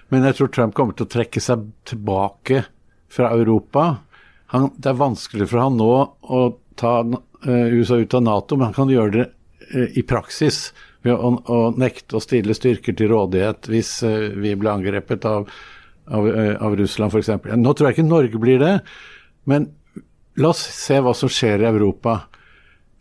[0.09, 2.63] Men jeg tror Trump kommer til å trekke seg tilbake
[3.13, 3.85] fra Europa.
[4.57, 5.93] Han, det er vanskelig for han nå
[6.33, 6.41] å
[6.81, 6.95] ta
[7.45, 9.29] USA ut av Nato, men han kan gjøre det
[9.73, 13.95] i praksis ved å, å nekte å stille styrker til rådighet hvis
[14.39, 15.49] vi ble angrepet av
[16.05, 17.31] av, eh, av Russland f.eks.
[17.57, 18.75] Nå tror jeg ikke Norge blir det,
[19.49, 19.71] men
[20.41, 22.23] la oss se hva som skjer i Europa.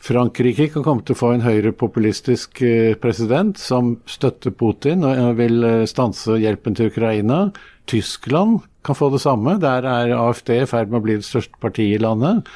[0.02, 5.62] Frankrike kan komme til å få en høyrepopulistisk eh, president som støtter Putin og vil
[5.68, 7.48] eh, stanse hjelpen til Ukraina.
[7.90, 9.60] Tyskland kan få det samme.
[9.62, 12.50] Der er AFD i ferd med å bli det største partiet i landet.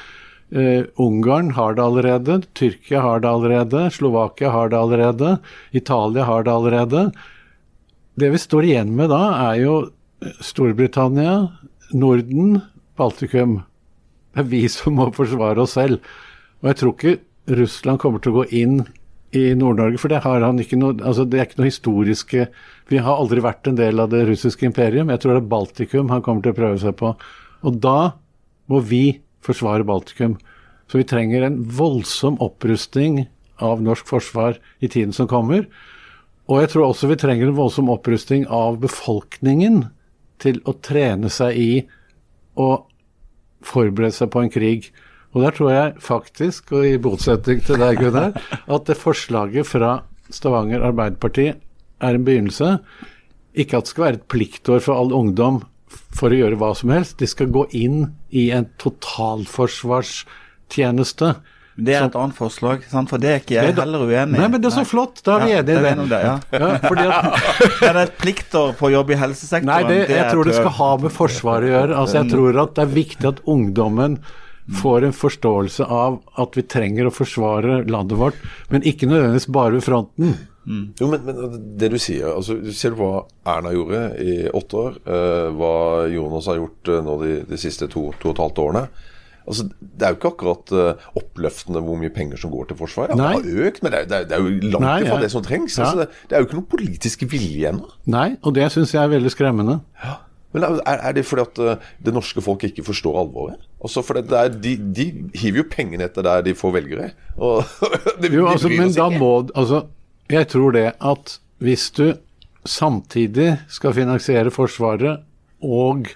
[0.54, 5.38] Uh, Ungarn har det allerede, Tyrkia har det allerede, Slovakia har det allerede,
[5.74, 7.02] Italia har det allerede.
[8.14, 9.74] Det vi står igjen med da, er jo
[10.40, 11.48] Storbritannia,
[11.92, 12.60] Norden,
[12.96, 13.58] Baltikum.
[14.32, 15.98] Det er vi som må forsvare oss selv.
[16.62, 18.78] Og jeg tror ikke Russland kommer til å gå inn
[19.36, 22.46] i Nord-Norge, for det noe altså det er ikke noe historiske
[22.88, 25.10] Vi har aldri vært en del av det russiske imperium.
[25.10, 27.12] Jeg tror det er Baltikum han kommer til å prøve seg på.
[27.66, 28.14] Og da
[28.70, 30.36] må vi forsvare Baltikum.
[30.90, 33.24] Så vi trenger en voldsom opprustning
[33.62, 35.66] av norsk forsvar i tiden som kommer.
[36.46, 39.86] Og jeg tror også vi trenger en voldsom opprustning av befolkningen
[40.42, 41.70] til å trene seg i
[42.60, 42.70] å
[43.66, 44.90] forberede seg på en krig.
[45.34, 48.36] Og der tror jeg faktisk, og i motsetning til deg, Gunnar,
[48.74, 49.98] at det forslaget fra
[50.32, 52.76] Stavanger Arbeiderparti er en begynnelse.
[53.56, 55.62] Ikke at det skal være et pliktår for all ungdom
[56.16, 57.18] for å gjøre hva som helst.
[57.20, 58.06] De skal gå inn
[58.36, 61.28] i en totalforsvarstjeneste
[61.76, 63.10] det er et annet forslag, sant?
[63.12, 64.40] for det er ikke jeg heller uenig i.
[64.40, 64.88] Nei, men det er så nei.
[64.88, 66.20] flott, da er vi ja, enige i det.
[66.24, 66.36] Ja.
[66.56, 67.26] ja, fordi at,
[67.84, 69.68] er det et plikter på jobb i helsesektoren?
[69.68, 71.98] Nei, det, jeg tror det skal ha med Forsvaret å gjøre.
[72.00, 74.16] Altså, jeg tror at det er viktig at ungdommen
[74.80, 78.40] får en forståelse av at vi trenger å forsvare landet vårt,
[78.72, 80.32] men ikke nødvendigvis bare ved fronten.
[80.66, 80.86] Mm.
[80.98, 84.96] Jo, men, men, det du sier altså, Ser du hva Erna gjorde i åtte år?
[85.06, 85.74] Eh, hva
[86.10, 88.82] Jonas har gjort eh, nå de, de, siste to, to og et halvt årene?
[89.46, 93.12] Altså, det er jo ikke akkurat uh, oppløftende hvor mye penger som går til forsvar.
[93.12, 95.22] Det har økt, men det er, det er, det er jo langt Nei, ifra ja.
[95.22, 95.76] det som trengs.
[95.78, 95.84] Ja.
[95.84, 97.92] Altså, det, det, er jo ikke noen politisk vilje ennå.
[98.10, 99.78] Nei, og det syns jeg er veldig skremmende.
[100.02, 100.16] Ja.
[100.56, 103.62] Men er, er det fordi at uh, det norske folk ikke forstår alvoret?
[103.78, 105.06] Altså, for er, de, de,
[105.36, 107.12] hiver jo pengene etter der de får velgere.
[107.36, 107.62] Og,
[108.22, 109.84] de, jo, altså, men da må Altså,
[110.32, 112.06] jeg tror det at hvis du
[112.66, 115.22] samtidig skal finansiere Forsvaret
[115.64, 116.08] og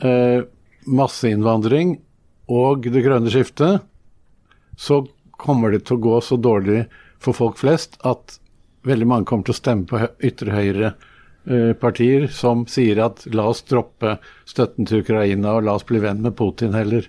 [0.00, 0.40] eh,
[0.84, 1.98] masseinnvandring
[2.52, 3.84] og det grønne skiftet,
[4.76, 5.04] så
[5.40, 6.84] kommer det til å gå så dårlig
[7.22, 8.38] for folk flest at
[8.84, 10.90] veldig mange kommer til å stemme på ytre høyre
[11.48, 14.18] eh, partier som sier at la oss droppe
[14.48, 17.08] støtten til Ukraina og la oss bli venn med Putin heller.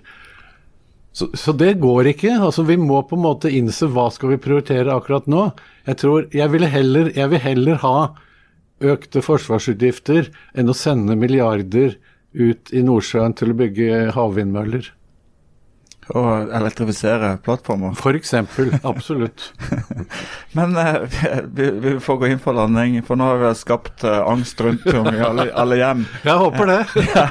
[1.16, 2.34] Så, så, det går ikke.
[2.36, 5.46] altså Vi må på en måte innse hva skal vi prioritere akkurat nå.
[5.88, 7.96] Jeg tror, jeg, vil heller, jeg vil heller ha
[8.84, 11.96] økte forsvarsutgifter enn å sende milliarder
[12.36, 14.90] ut i Nordsjøen til å bygge havvindmøller.
[16.14, 17.96] Og elektrifisere plattformer?
[17.98, 19.48] For eksempel, absolutt.
[20.56, 21.00] Men eh,
[21.50, 24.86] vi, vi, får gå inn for landing, for nå har vi skapt eh, angst rundt
[24.92, 26.04] om i alle, alle, hjem.
[26.22, 26.78] Jeg håper det.
[27.16, 27.26] ja.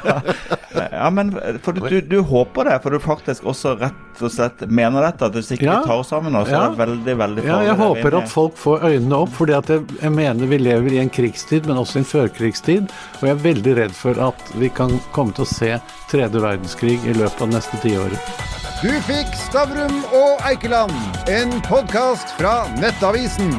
[0.92, 1.32] ja, men
[1.64, 5.30] for du, du, håper det, for du faktisk også rett og slett mener dette?
[5.30, 5.80] At hvis ikke ja.
[5.80, 6.62] vi tar oss sammen nå, så ja.
[6.66, 7.54] er det veldig, veldig farlig.
[7.54, 10.98] Ja, jeg håper at folk får øynene opp, fordi at jeg, jeg mener vi lever
[10.98, 12.92] i en krigstid, men også i en førkrigstid.
[13.22, 15.72] Og jeg er veldig redd for at vi kan komme til å se
[16.10, 18.36] tredje verdenskrig i løpet av neste tiåret.
[18.82, 20.94] Du fikk Stavrum og Eikeland,
[21.32, 23.54] en podkast fra Nettavisen.